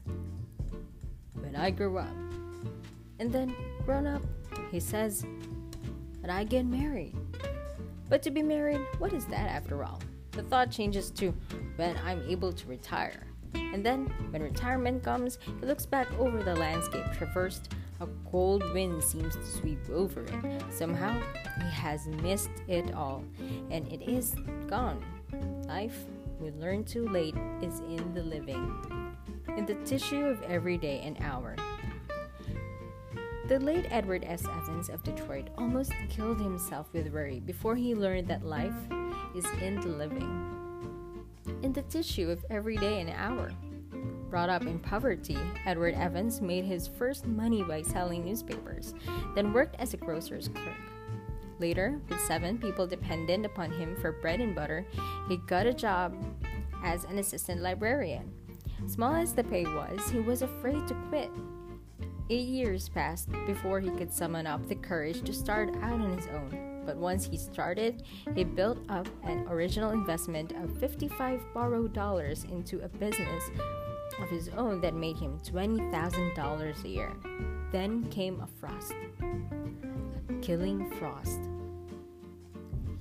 When 1.34 1.56
I 1.56 1.72
grow 1.72 1.98
up. 1.98 2.16
And 3.20 3.32
then, 3.32 3.56
grown 3.86 4.08
up, 4.08 4.22
he 4.72 4.80
says, 4.80 5.26
When 6.22 6.30
I 6.30 6.44
get 6.44 6.66
married. 6.66 7.16
But 8.10 8.22
to 8.24 8.32
be 8.32 8.42
married, 8.42 8.82
what 9.00 9.14
is 9.14 9.26
that 9.26 9.50
after 9.50 9.84
all? 9.84 10.02
The 10.32 10.44
thought 10.44 10.72
changes 10.72 11.10
to 11.12 11.34
when 11.76 11.98
I'm 12.06 12.22
able 12.30 12.54
to 12.54 12.68
retire. 12.68 13.28
And 13.54 13.86
then, 13.86 14.06
when 14.30 14.42
retirement 14.42 15.04
comes, 15.04 15.40
he 15.60 15.66
looks 15.66 15.86
back 15.86 16.08
over 16.20 16.44
the 16.44 16.56
landscape 16.56 17.06
traversed. 17.14 17.74
A 18.00 18.08
cold 18.30 18.64
wind 18.74 19.04
seems 19.04 19.36
to 19.36 19.46
sweep 19.46 19.80
over 19.90 20.22
it. 20.22 20.64
Somehow, 20.70 21.20
he 21.58 21.70
has 21.70 22.08
missed 22.08 22.52
it 22.68 22.94
all, 22.94 23.24
and 23.72 23.92
it 23.92 24.04
is 24.04 24.36
gone. 24.68 25.04
Life 25.68 26.06
we 26.40 26.52
learn 26.52 26.84
too 26.84 27.08
late 27.08 27.36
is 27.62 27.80
in 27.82 28.14
the 28.14 28.24
living, 28.24 29.16
in 29.56 29.66
the 29.66 29.76
tissue 29.86 30.26
of 30.26 30.42
every 30.44 30.78
day 30.78 31.02
and 31.04 31.18
hour. 31.22 31.56
The 33.48 33.60
late 33.60 33.86
Edward 33.90 34.24
S. 34.26 34.44
Evans 34.46 34.90
of 34.90 35.04
Detroit 35.04 35.48
almost 35.58 35.94
killed 36.10 36.40
himself 36.40 36.88
with 36.94 37.08
worry 37.14 37.40
before 37.40 37.76
he 37.76 37.96
learned 37.96 38.28
that 38.28 38.46
life 38.46 38.74
is 39.36 39.46
in 39.62 39.80
the 39.80 39.88
living, 39.88 41.26
in 41.64 41.72
the 41.74 41.84
tissue 41.84 42.30
of 42.30 42.46
every 42.50 42.78
day 42.78 43.00
and 43.00 43.10
hour. 43.10 43.52
Brought 44.30 44.50
up 44.50 44.64
in 44.64 44.80
poverty, 44.80 45.38
Edward 45.66 45.96
Evans 45.96 46.42
made 46.42 46.66
his 46.66 46.88
first 46.88 47.26
money 47.26 47.64
by 47.64 47.82
selling 47.82 48.26
newspapers, 48.26 48.94
then 49.34 49.54
worked 49.54 49.76
as 49.80 49.94
a 49.94 49.98
grocer's 49.98 50.50
clerk. 50.50 50.97
Later, 51.60 52.00
with 52.08 52.20
seven 52.22 52.58
people 52.58 52.86
dependent 52.86 53.46
upon 53.46 53.72
him 53.72 53.96
for 53.96 54.12
bread 54.12 54.40
and 54.40 54.56
butter, 54.56 54.86
he 55.28 55.38
got 55.38 55.66
a 55.66 55.74
job 55.74 56.16
as 56.84 57.04
an 57.06 57.18
assistant 57.18 57.62
librarian. 57.62 58.32
Small 58.86 59.16
as 59.16 59.34
the 59.34 59.44
pay 59.44 59.64
was, 59.64 60.10
he 60.12 60.20
was 60.20 60.44
afraid 60.44 60.88
to 60.88 60.94
quit. 61.10 61.32
Eight 62.30 62.48
years 62.48 62.90
passed 62.90 63.30
before 63.46 63.80
he 63.80 63.90
could 63.92 64.14
summon 64.14 64.46
up 64.46 64.68
the 64.68 64.76
courage 64.76 65.24
to 65.24 65.34
start 65.34 65.76
out 65.78 66.00
on 66.00 66.16
his 66.16 66.28
own. 66.28 66.84
But 66.86 66.98
once 66.98 67.26
he 67.26 67.38
started, 67.38 68.04
he 68.36 68.44
built 68.44 68.80
up 68.90 69.08
an 69.24 69.46
original 69.50 69.92
investment 69.92 70.54
of 70.54 70.78
55 70.78 71.42
borrowed 71.54 71.94
dollars 71.94 72.46
into 72.46 72.80
a 72.82 72.88
business 72.88 73.44
of 74.22 74.30
his 74.30 74.50
own 74.50 74.80
that 74.82 74.94
made 74.94 75.18
him 75.18 75.40
$20,000 75.40 76.84
a 76.84 76.88
year. 76.88 77.12
Then 77.72 78.10
came 78.10 78.42
a 78.42 78.48
frost. 78.60 78.94
Killing 80.48 80.90
frost. 80.92 81.42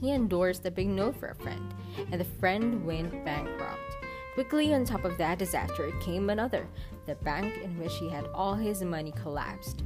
He 0.00 0.10
endorsed 0.10 0.66
a 0.66 0.70
big 0.72 0.88
note 0.88 1.14
for 1.14 1.28
a 1.28 1.34
friend, 1.36 1.72
and 2.10 2.20
the 2.20 2.24
friend 2.40 2.84
went 2.84 3.24
bankrupt. 3.24 3.96
Quickly, 4.34 4.74
on 4.74 4.84
top 4.84 5.04
of 5.04 5.16
that 5.18 5.38
disaster, 5.38 5.92
came 6.00 6.28
another. 6.28 6.66
The 7.06 7.14
bank 7.14 7.54
in 7.62 7.78
which 7.78 7.96
he 7.98 8.10
had 8.10 8.26
all 8.34 8.54
his 8.54 8.82
money 8.82 9.12
collapsed. 9.12 9.84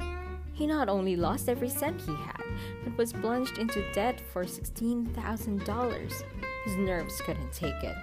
He 0.55 0.67
not 0.67 0.89
only 0.89 1.17
lost 1.17 1.51
every 1.51 1.69
cent 1.69 2.01
he 2.01 2.15
had, 2.15 2.43
but 2.83 2.97
was 2.97 3.13
plunged 3.13 3.59
into 3.59 3.93
debt 3.93 4.23
for 4.33 4.47
$16,000. 4.47 6.25
His 6.65 6.77
nerves 6.77 7.21
couldn't 7.21 7.53
take 7.53 7.85
it. 7.85 7.97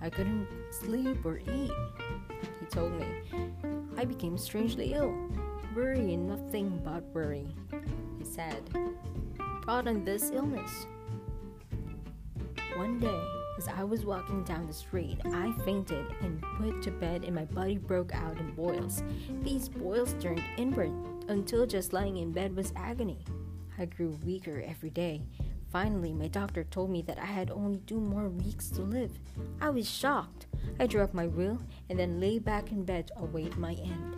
I 0.00 0.08
couldn't 0.10 0.46
sleep 0.70 1.26
or 1.26 1.38
eat 1.38 1.72
he 2.60 2.66
told 2.70 2.92
me. 2.92 3.06
I 3.96 4.04
became 4.04 4.38
strangely 4.38 4.94
ill. 4.94 5.12
Worry 5.74 6.16
nothing 6.16 6.80
but 6.84 7.02
worry, 7.12 7.48
said. 8.36 8.62
Brought 9.62 9.88
on 9.88 10.04
this 10.04 10.30
illness. 10.30 10.86
One 12.76 13.00
day, 13.00 13.20
as 13.56 13.66
I 13.68 13.82
was 13.82 14.04
walking 14.04 14.44
down 14.44 14.66
the 14.66 14.74
street, 14.74 15.18
I 15.24 15.52
fainted 15.64 16.06
and 16.20 16.42
put 16.58 16.82
to 16.82 16.90
bed, 16.90 17.24
and 17.24 17.34
my 17.34 17.46
body 17.46 17.78
broke 17.78 18.14
out 18.14 18.38
in 18.38 18.52
boils. 18.52 19.02
These 19.42 19.70
boils 19.70 20.14
turned 20.20 20.42
inward 20.58 20.92
until 21.28 21.66
just 21.66 21.94
lying 21.94 22.18
in 22.18 22.32
bed 22.32 22.54
was 22.54 22.74
agony. 22.76 23.24
I 23.78 23.86
grew 23.86 24.18
weaker 24.24 24.62
every 24.66 24.90
day. 24.90 25.22
Finally, 25.72 26.12
my 26.12 26.28
doctor 26.28 26.64
told 26.64 26.90
me 26.90 27.00
that 27.02 27.18
I 27.18 27.24
had 27.24 27.50
only 27.50 27.80
two 27.86 28.00
more 28.00 28.28
weeks 28.28 28.68
to 28.70 28.82
live. 28.82 29.18
I 29.60 29.70
was 29.70 29.88
shocked. 29.88 30.46
I 30.78 30.86
drew 30.86 31.02
up 31.02 31.14
my 31.14 31.26
will 31.26 31.58
and 31.88 31.98
then 31.98 32.20
lay 32.20 32.38
back 32.38 32.70
in 32.70 32.84
bed 32.84 33.08
to 33.08 33.20
await 33.20 33.56
my 33.56 33.72
end. 33.72 34.14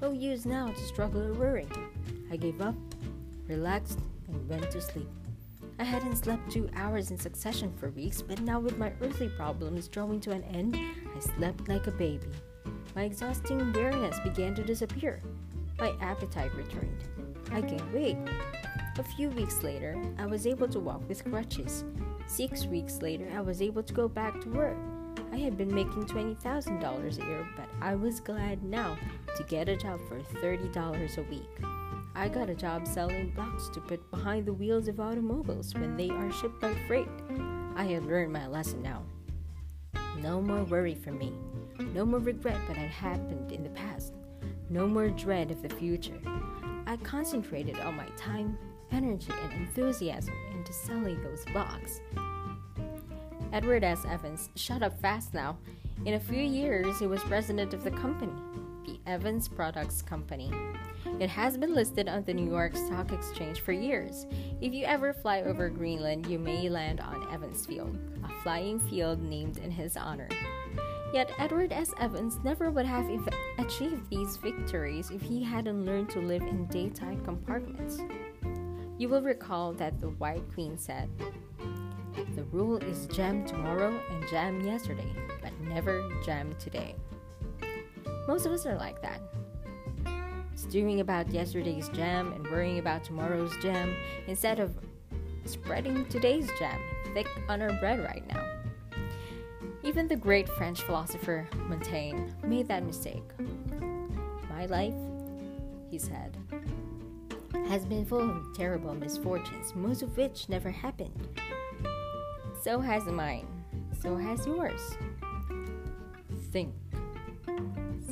No 0.00 0.12
use 0.12 0.46
now 0.46 0.68
to 0.68 0.86
struggle 0.86 1.22
or 1.22 1.34
worry. 1.34 1.68
I 2.30 2.36
gave 2.36 2.60
up, 2.60 2.74
relaxed, 3.48 4.00
and 4.28 4.48
went 4.48 4.70
to 4.70 4.80
sleep. 4.80 5.08
I 5.78 5.84
hadn't 5.84 6.16
slept 6.16 6.50
two 6.50 6.68
hours 6.74 7.10
in 7.10 7.18
succession 7.18 7.72
for 7.76 7.90
weeks, 7.90 8.20
but 8.20 8.40
now 8.40 8.60
with 8.60 8.78
my 8.78 8.92
earthly 9.00 9.28
problems 9.28 9.88
drawing 9.88 10.20
to 10.20 10.32
an 10.32 10.42
end, 10.44 10.76
I 10.76 11.20
slept 11.20 11.68
like 11.68 11.86
a 11.86 11.92
baby. 11.92 12.30
My 12.94 13.04
exhausting 13.04 13.72
weariness 13.72 14.18
began 14.20 14.54
to 14.56 14.64
disappear. 14.64 15.22
My 15.78 15.94
appetite 16.00 16.54
returned. 16.54 17.04
I 17.52 17.60
gained 17.60 17.92
weight. 17.92 18.18
A 18.98 19.02
few 19.02 19.30
weeks 19.30 19.62
later, 19.62 19.96
I 20.18 20.26
was 20.26 20.46
able 20.46 20.68
to 20.68 20.80
walk 20.80 21.08
with 21.08 21.24
crutches. 21.24 21.84
Six 22.26 22.66
weeks 22.66 23.00
later, 23.00 23.28
I 23.34 23.40
was 23.40 23.62
able 23.62 23.82
to 23.84 23.94
go 23.94 24.08
back 24.08 24.40
to 24.40 24.50
work. 24.50 24.76
I 25.32 25.36
had 25.36 25.56
been 25.56 25.72
making 25.72 26.04
$20,000 26.04 27.22
a 27.22 27.26
year, 27.26 27.48
but 27.56 27.68
I 27.80 27.94
was 27.94 28.18
glad 28.18 28.62
now 28.64 28.98
to 29.36 29.42
get 29.44 29.68
a 29.68 29.76
job 29.76 30.00
for 30.08 30.18
$30 30.40 31.18
a 31.18 31.22
week. 31.30 31.77
I 32.18 32.26
got 32.26 32.50
a 32.50 32.54
job 32.54 32.84
selling 32.84 33.30
blocks 33.30 33.68
to 33.68 33.80
put 33.80 34.10
behind 34.10 34.44
the 34.44 34.52
wheels 34.52 34.88
of 34.88 34.98
automobiles 34.98 35.72
when 35.74 35.96
they 35.96 36.10
are 36.10 36.32
shipped 36.32 36.60
by 36.60 36.74
freight. 36.88 37.06
I 37.76 37.84
had 37.84 38.06
learned 38.06 38.32
my 38.32 38.48
lesson 38.48 38.82
now. 38.82 39.04
No 40.20 40.40
more 40.40 40.64
worry 40.64 40.96
for 40.96 41.12
me. 41.12 41.32
No 41.78 42.04
more 42.04 42.18
regret 42.18 42.58
what 42.66 42.76
had 42.76 42.90
happened 42.90 43.52
in 43.52 43.62
the 43.62 43.70
past. 43.70 44.14
No 44.68 44.88
more 44.88 45.10
dread 45.10 45.52
of 45.52 45.62
the 45.62 45.68
future. 45.68 46.18
I 46.88 46.96
concentrated 46.96 47.78
all 47.78 47.92
my 47.92 48.08
time, 48.16 48.58
energy, 48.90 49.32
and 49.44 49.52
enthusiasm 49.52 50.34
into 50.52 50.72
selling 50.72 51.22
those 51.22 51.44
blocks. 51.52 52.00
Edward 53.52 53.84
S. 53.84 54.04
Evans 54.04 54.50
shut 54.56 54.82
up 54.82 55.00
fast 55.00 55.34
now. 55.34 55.56
In 56.04 56.14
a 56.14 56.20
few 56.20 56.42
years, 56.42 56.98
he 56.98 57.06
was 57.06 57.22
president 57.22 57.74
of 57.74 57.84
the 57.84 57.92
company, 57.92 58.32
the 58.88 58.98
Evans 59.10 59.48
Products 59.48 60.00
Company. 60.00 60.50
It 61.20 61.28
has 61.28 61.58
been 61.58 61.74
listed 61.74 62.08
on 62.08 62.24
the 62.24 62.32
New 62.32 62.50
York 62.50 62.74
Stock 62.74 63.12
Exchange 63.12 63.60
for 63.60 63.72
years. 63.72 64.26
If 64.62 64.72
you 64.72 64.86
ever 64.86 65.12
fly 65.12 65.42
over 65.42 65.68
Greenland, 65.68 66.26
you 66.26 66.38
may 66.38 66.70
land 66.70 67.00
on 67.00 67.30
Evans 67.30 67.66
Field, 67.66 67.98
a 68.24 68.42
flying 68.42 68.78
field 68.78 69.20
named 69.20 69.58
in 69.58 69.70
his 69.70 69.98
honor. 69.98 70.28
Yet 71.12 71.30
Edward 71.38 71.70
S. 71.70 71.92
Evans 72.00 72.38
never 72.44 72.70
would 72.70 72.86
have 72.86 73.10
ev- 73.10 73.28
achieved 73.58 74.08
these 74.08 74.38
victories 74.38 75.10
if 75.10 75.20
he 75.20 75.42
hadn't 75.42 75.84
learned 75.84 76.08
to 76.10 76.20
live 76.20 76.42
in 76.42 76.64
day-tight 76.66 77.22
compartments. 77.24 77.98
You 78.96 79.10
will 79.10 79.22
recall 79.22 79.74
that 79.74 80.00
the 80.00 80.10
White 80.10 80.50
Queen 80.54 80.78
said, 80.78 81.10
the 82.34 82.44
rule 82.44 82.78
is 82.78 83.06
jam 83.08 83.44
tomorrow 83.44 84.00
and 84.10 84.28
jam 84.28 84.62
yesterday, 84.62 85.12
but 85.42 85.52
never 85.60 86.10
jam 86.24 86.54
today. 86.58 86.94
Most 88.28 88.44
of 88.44 88.52
us 88.52 88.66
are 88.66 88.76
like 88.76 89.00
that. 89.00 89.22
Stewing 90.54 91.00
about 91.00 91.30
yesterday's 91.30 91.88
jam 91.88 92.34
and 92.34 92.46
worrying 92.48 92.78
about 92.78 93.02
tomorrow's 93.02 93.56
jam 93.62 93.96
instead 94.26 94.60
of 94.60 94.76
spreading 95.46 96.04
today's 96.10 96.46
jam 96.58 96.78
thick 97.14 97.26
on 97.48 97.62
our 97.62 97.72
bread 97.80 98.00
right 98.00 98.22
now. 98.28 98.44
Even 99.82 100.06
the 100.06 100.14
great 100.14 100.46
French 100.46 100.82
philosopher 100.82 101.48
Montaigne 101.68 102.20
made 102.44 102.68
that 102.68 102.84
mistake. 102.84 103.24
My 104.50 104.66
life, 104.66 104.92
he 105.90 105.98
said, 105.98 106.36
has 107.66 107.86
been 107.86 108.04
full 108.04 108.30
of 108.30 108.54
terrible 108.54 108.94
misfortunes, 108.94 109.74
most 109.74 110.02
of 110.02 110.14
which 110.18 110.50
never 110.50 110.70
happened. 110.70 111.38
So 112.62 112.78
has 112.78 113.04
mine. 113.04 113.46
So 114.02 114.16
has 114.16 114.46
yours. 114.46 114.98
Think, 116.52 116.74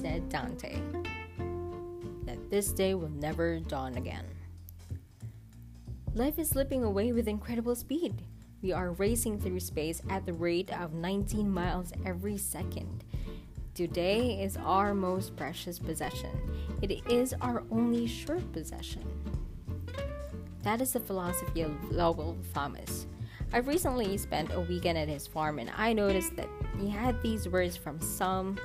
said 0.07 0.29
Dante, 0.29 0.79
that 2.27 2.49
this 2.49 2.71
day 2.71 2.95
will 2.95 3.09
never 3.09 3.59
dawn 3.59 3.97
again. 3.97 4.25
Life 6.15 6.39
is 6.39 6.49
slipping 6.49 6.85
away 6.85 7.11
with 7.11 7.27
incredible 7.27 7.75
speed. 7.75 8.23
We 8.63 8.71
are 8.71 8.93
racing 8.93 9.41
through 9.41 9.59
space 9.59 10.01
at 10.09 10.25
the 10.25 10.33
rate 10.33 10.73
of 10.73 10.93
19 10.93 11.51
miles 11.51 11.93
every 12.05 12.39
second. 12.39 13.03
Today 13.75 14.41
is 14.41 14.57
our 14.57 14.95
most 14.95 15.37
precious 15.37 15.81
possession. 15.81 16.31
It 16.83 17.05
is 17.11 17.35
our 17.41 17.65
only 17.73 18.07
sure 18.07 18.41
possession. 18.53 19.05
That 20.63 20.81
is 20.81 20.93
the 20.93 21.01
philosophy 21.01 21.63
of 21.63 21.91
Lowell 21.91 22.37
Thomas. 22.55 23.09
I 23.53 23.59
recently 23.59 24.17
spent 24.19 24.53
a 24.53 24.61
weekend 24.61 24.99
at 24.99 25.09
his 25.09 25.27
farm 25.27 25.59
and 25.59 25.71
I 25.77 25.93
noticed 25.93 26.37
that 26.37 26.49
he 26.79 26.89
had 26.89 27.21
these 27.23 27.49
words 27.49 27.77
from 27.77 28.01
some 28.01 28.57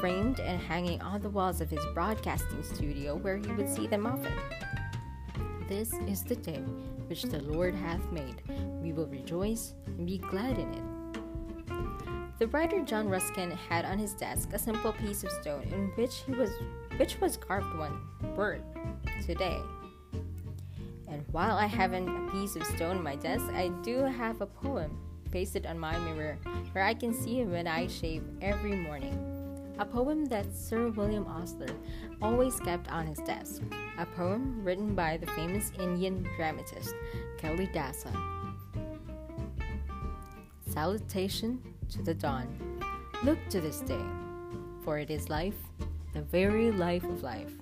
framed 0.00 0.40
and 0.40 0.60
hanging 0.60 1.00
on 1.02 1.20
the 1.20 1.28
walls 1.28 1.60
of 1.60 1.70
his 1.70 1.84
broadcasting 1.94 2.62
studio 2.62 3.16
where 3.16 3.36
he 3.36 3.52
would 3.52 3.68
see 3.68 3.86
them 3.86 4.06
often. 4.06 4.32
This 5.68 5.92
is 6.06 6.22
the 6.22 6.36
day 6.36 6.62
which 7.08 7.24
the 7.24 7.42
Lord 7.42 7.74
hath 7.74 8.12
made. 8.12 8.42
We 8.82 8.92
will 8.92 9.06
rejoice 9.06 9.74
and 9.86 10.06
be 10.06 10.18
glad 10.18 10.58
in 10.58 10.72
it. 10.72 10.82
The 12.38 12.46
writer 12.46 12.84
John 12.84 13.08
Ruskin 13.08 13.50
had 13.50 13.84
on 13.84 13.98
his 13.98 14.14
desk 14.14 14.52
a 14.52 14.58
simple 14.58 14.92
piece 14.92 15.24
of 15.24 15.30
stone 15.32 15.62
in 15.72 15.88
which 15.96 16.22
he 16.24 16.32
was 16.32 16.50
which 16.96 17.20
was 17.20 17.36
carved 17.36 17.76
one 17.76 18.00
word 18.36 18.62
today. 19.26 19.60
And 21.08 21.24
while 21.32 21.56
I 21.56 21.66
haven't 21.66 22.08
a 22.08 22.30
piece 22.32 22.56
of 22.56 22.64
stone 22.64 22.98
on 22.98 23.02
my 23.02 23.16
desk, 23.16 23.44
I 23.52 23.68
do 23.82 24.04
have 24.04 24.40
a 24.40 24.46
poem 24.46 24.98
pasted 25.30 25.66
on 25.66 25.78
my 25.78 25.98
mirror 25.98 26.38
where 26.72 26.84
I 26.84 26.94
can 26.94 27.12
see 27.12 27.40
it 27.40 27.46
when 27.46 27.66
I 27.66 27.86
shave 27.86 28.22
every 28.40 28.74
morning. 28.74 29.37
A 29.78 29.84
poem 29.84 30.24
that 30.26 30.52
Sir 30.56 30.88
William 30.88 31.26
Osler 31.26 31.74
always 32.20 32.58
kept 32.58 32.90
on 32.90 33.06
his 33.06 33.18
desk. 33.18 33.62
A 33.98 34.06
poem 34.06 34.64
written 34.64 34.94
by 34.94 35.16
the 35.16 35.26
famous 35.28 35.70
Indian 35.78 36.26
dramatist 36.36 36.94
Kalidasa. 37.38 38.12
Salutation 40.68 41.62
to 41.90 42.02
the 42.02 42.14
dawn. 42.14 42.82
Look 43.22 43.38
to 43.50 43.60
this 43.60 43.80
day, 43.80 44.04
for 44.82 44.98
it 44.98 45.10
is 45.10 45.30
life, 45.30 45.58
the 46.12 46.22
very 46.22 46.72
life 46.72 47.04
of 47.04 47.22
life. 47.22 47.52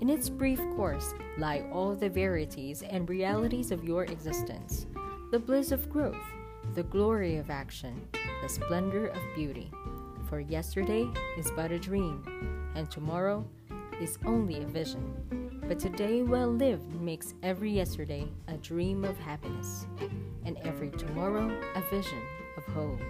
In 0.00 0.10
its 0.10 0.28
brief 0.28 0.60
course 0.76 1.14
lie 1.38 1.64
all 1.72 1.94
the 1.94 2.10
verities 2.10 2.82
and 2.82 3.08
realities 3.08 3.70
of 3.70 3.84
your 3.84 4.04
existence 4.04 4.86
the 5.30 5.38
bliss 5.38 5.72
of 5.72 5.90
growth, 5.90 6.24
the 6.74 6.82
glory 6.84 7.38
of 7.38 7.50
action, 7.50 8.06
the 8.42 8.48
splendor 8.48 9.08
of 9.08 9.20
beauty. 9.34 9.68
For 10.28 10.40
yesterday 10.40 11.08
is 11.36 11.50
but 11.54 11.70
a 11.70 11.78
dream, 11.78 12.22
and 12.74 12.90
tomorrow 12.90 13.46
is 14.00 14.18
only 14.24 14.62
a 14.62 14.66
vision. 14.66 15.60
But 15.68 15.78
today 15.78 16.22
well 16.22 16.48
lived 16.48 17.00
makes 17.00 17.34
every 17.42 17.70
yesterday 17.70 18.28
a 18.48 18.56
dream 18.56 19.04
of 19.04 19.18
happiness, 19.18 19.86
and 20.44 20.56
every 20.64 20.90
tomorrow 20.90 21.50
a 21.74 21.80
vision 21.94 22.22
of 22.56 22.64
hope. 22.74 23.00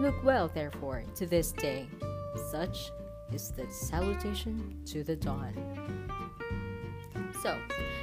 Look 0.00 0.22
well, 0.24 0.48
therefore, 0.48 1.04
to 1.16 1.26
this 1.26 1.52
day. 1.52 1.88
Such 2.50 2.90
is 3.32 3.50
the 3.50 3.66
salutation 3.70 4.78
to 4.86 5.02
the 5.02 5.16
dawn. 5.16 5.54
So, 7.42 7.58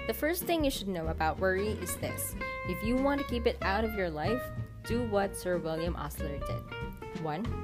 the 0.08 0.14
first 0.14 0.44
thing 0.44 0.64
you 0.64 0.72
should 0.72 0.88
know 0.88 1.08
about 1.08 1.40
worry 1.40 1.70
is 1.70 1.96
this 1.98 2.36
if 2.68 2.84
you 2.84 2.96
want 2.96 3.22
to 3.22 3.28
keep 3.28 3.48
it 3.48 3.58
out 3.62 3.84
of 3.84 3.94
your 3.94 4.10
life, 4.10 4.42
do 4.86 5.08
what 5.10 5.36
Sir 5.36 5.58
William 5.58 5.96
Osler 5.96 6.38
did. 6.40 7.22
1. 7.24 7.63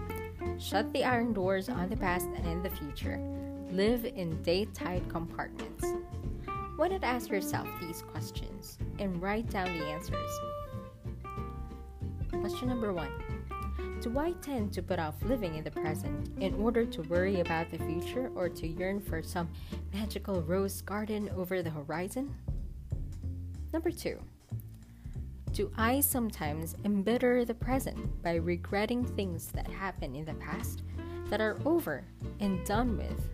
Shut 0.58 0.92
the 0.94 1.04
iron 1.04 1.34
doors 1.34 1.70
on 1.70 1.90
the 1.90 1.98
past 1.98 2.28
and 2.36 2.46
in 2.46 2.62
the 2.62 2.70
future. 2.70 3.20
Live 3.72 4.06
in 4.06 4.42
day-tight 4.44 5.08
compartments. 5.10 5.86
Why 6.76 6.88
not 6.88 7.04
ask 7.04 7.30
yourself 7.30 7.68
these 7.82 8.02
questions 8.02 8.78
and 9.00 9.22
write 9.22 9.50
down 9.50 9.78
the 9.78 9.86
answers? 9.86 10.40
Question 12.32 12.70
number 12.70 12.94
1 12.94 13.40
do 14.02 14.18
I 14.18 14.32
tend 14.42 14.72
to 14.74 14.82
put 14.82 14.98
off 14.98 15.16
living 15.24 15.56
in 15.56 15.64
the 15.66 15.72
present 15.72 16.30
in 16.40 16.54
order 16.54 16.86
to 16.86 17.02
worry 17.04 17.42
about 17.42 17.70
the 17.70 17.78
future 17.80 18.32
or 18.34 18.48
to 18.48 18.66
yearn 18.66 19.02
for 19.02 19.22
some 19.22 19.50
magical 19.94 20.42
rose 20.42 20.82
garden 20.82 21.30
over 21.36 21.62
the 21.62 21.70
horizon? 21.70 22.34
Number 23.74 23.92
two, 23.92 24.18
do 25.60 25.70
I 25.76 26.00
sometimes 26.00 26.78
embitter 26.86 27.44
the 27.44 27.54
present 27.54 28.24
by 28.24 28.36
regretting 28.36 29.04
things 29.04 29.48
that 29.48 29.68
happened 29.68 30.16
in 30.16 30.24
the 30.24 30.34
past 30.36 30.84
that 31.26 31.42
are 31.42 31.60
over 31.66 32.06
and 32.40 32.66
done 32.66 32.96
with? 32.96 33.30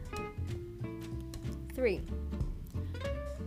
3. 1.75 2.01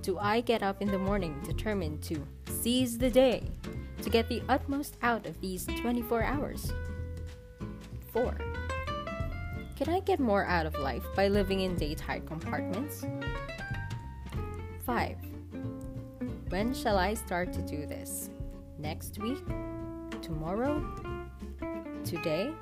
Do 0.01 0.17
I 0.21 0.41
get 0.43 0.63
up 0.63 0.81
in 0.81 0.87
the 0.87 0.97
morning 0.97 1.43
determined 1.45 2.03
to 2.03 2.25
seize 2.47 2.97
the 2.97 3.11
day 3.11 3.51
to 4.01 4.11
get 4.11 4.29
the 4.29 4.43
utmost 4.49 4.97
out 5.03 5.27
of 5.27 5.41
these 5.41 5.67
24 5.67 6.23
hours? 6.23 6.73
4. 8.13 8.33
Can 9.75 9.89
I 9.89 9.99
get 9.99 10.21
more 10.21 10.45
out 10.45 10.67
of 10.67 10.79
life 10.79 11.05
by 11.17 11.27
living 11.27 11.63
in 11.63 11.75
day-tight 11.75 12.27
compartments? 12.27 13.05
5. 14.87 15.17
When 16.51 16.73
shall 16.73 16.97
I 16.97 17.15
start 17.15 17.53
to 17.55 17.63
do 17.63 17.85
this? 17.85 18.31
Next 18.79 19.19
week? 19.19 19.45
Tomorrow? 20.23 20.81
Today? 22.05 22.53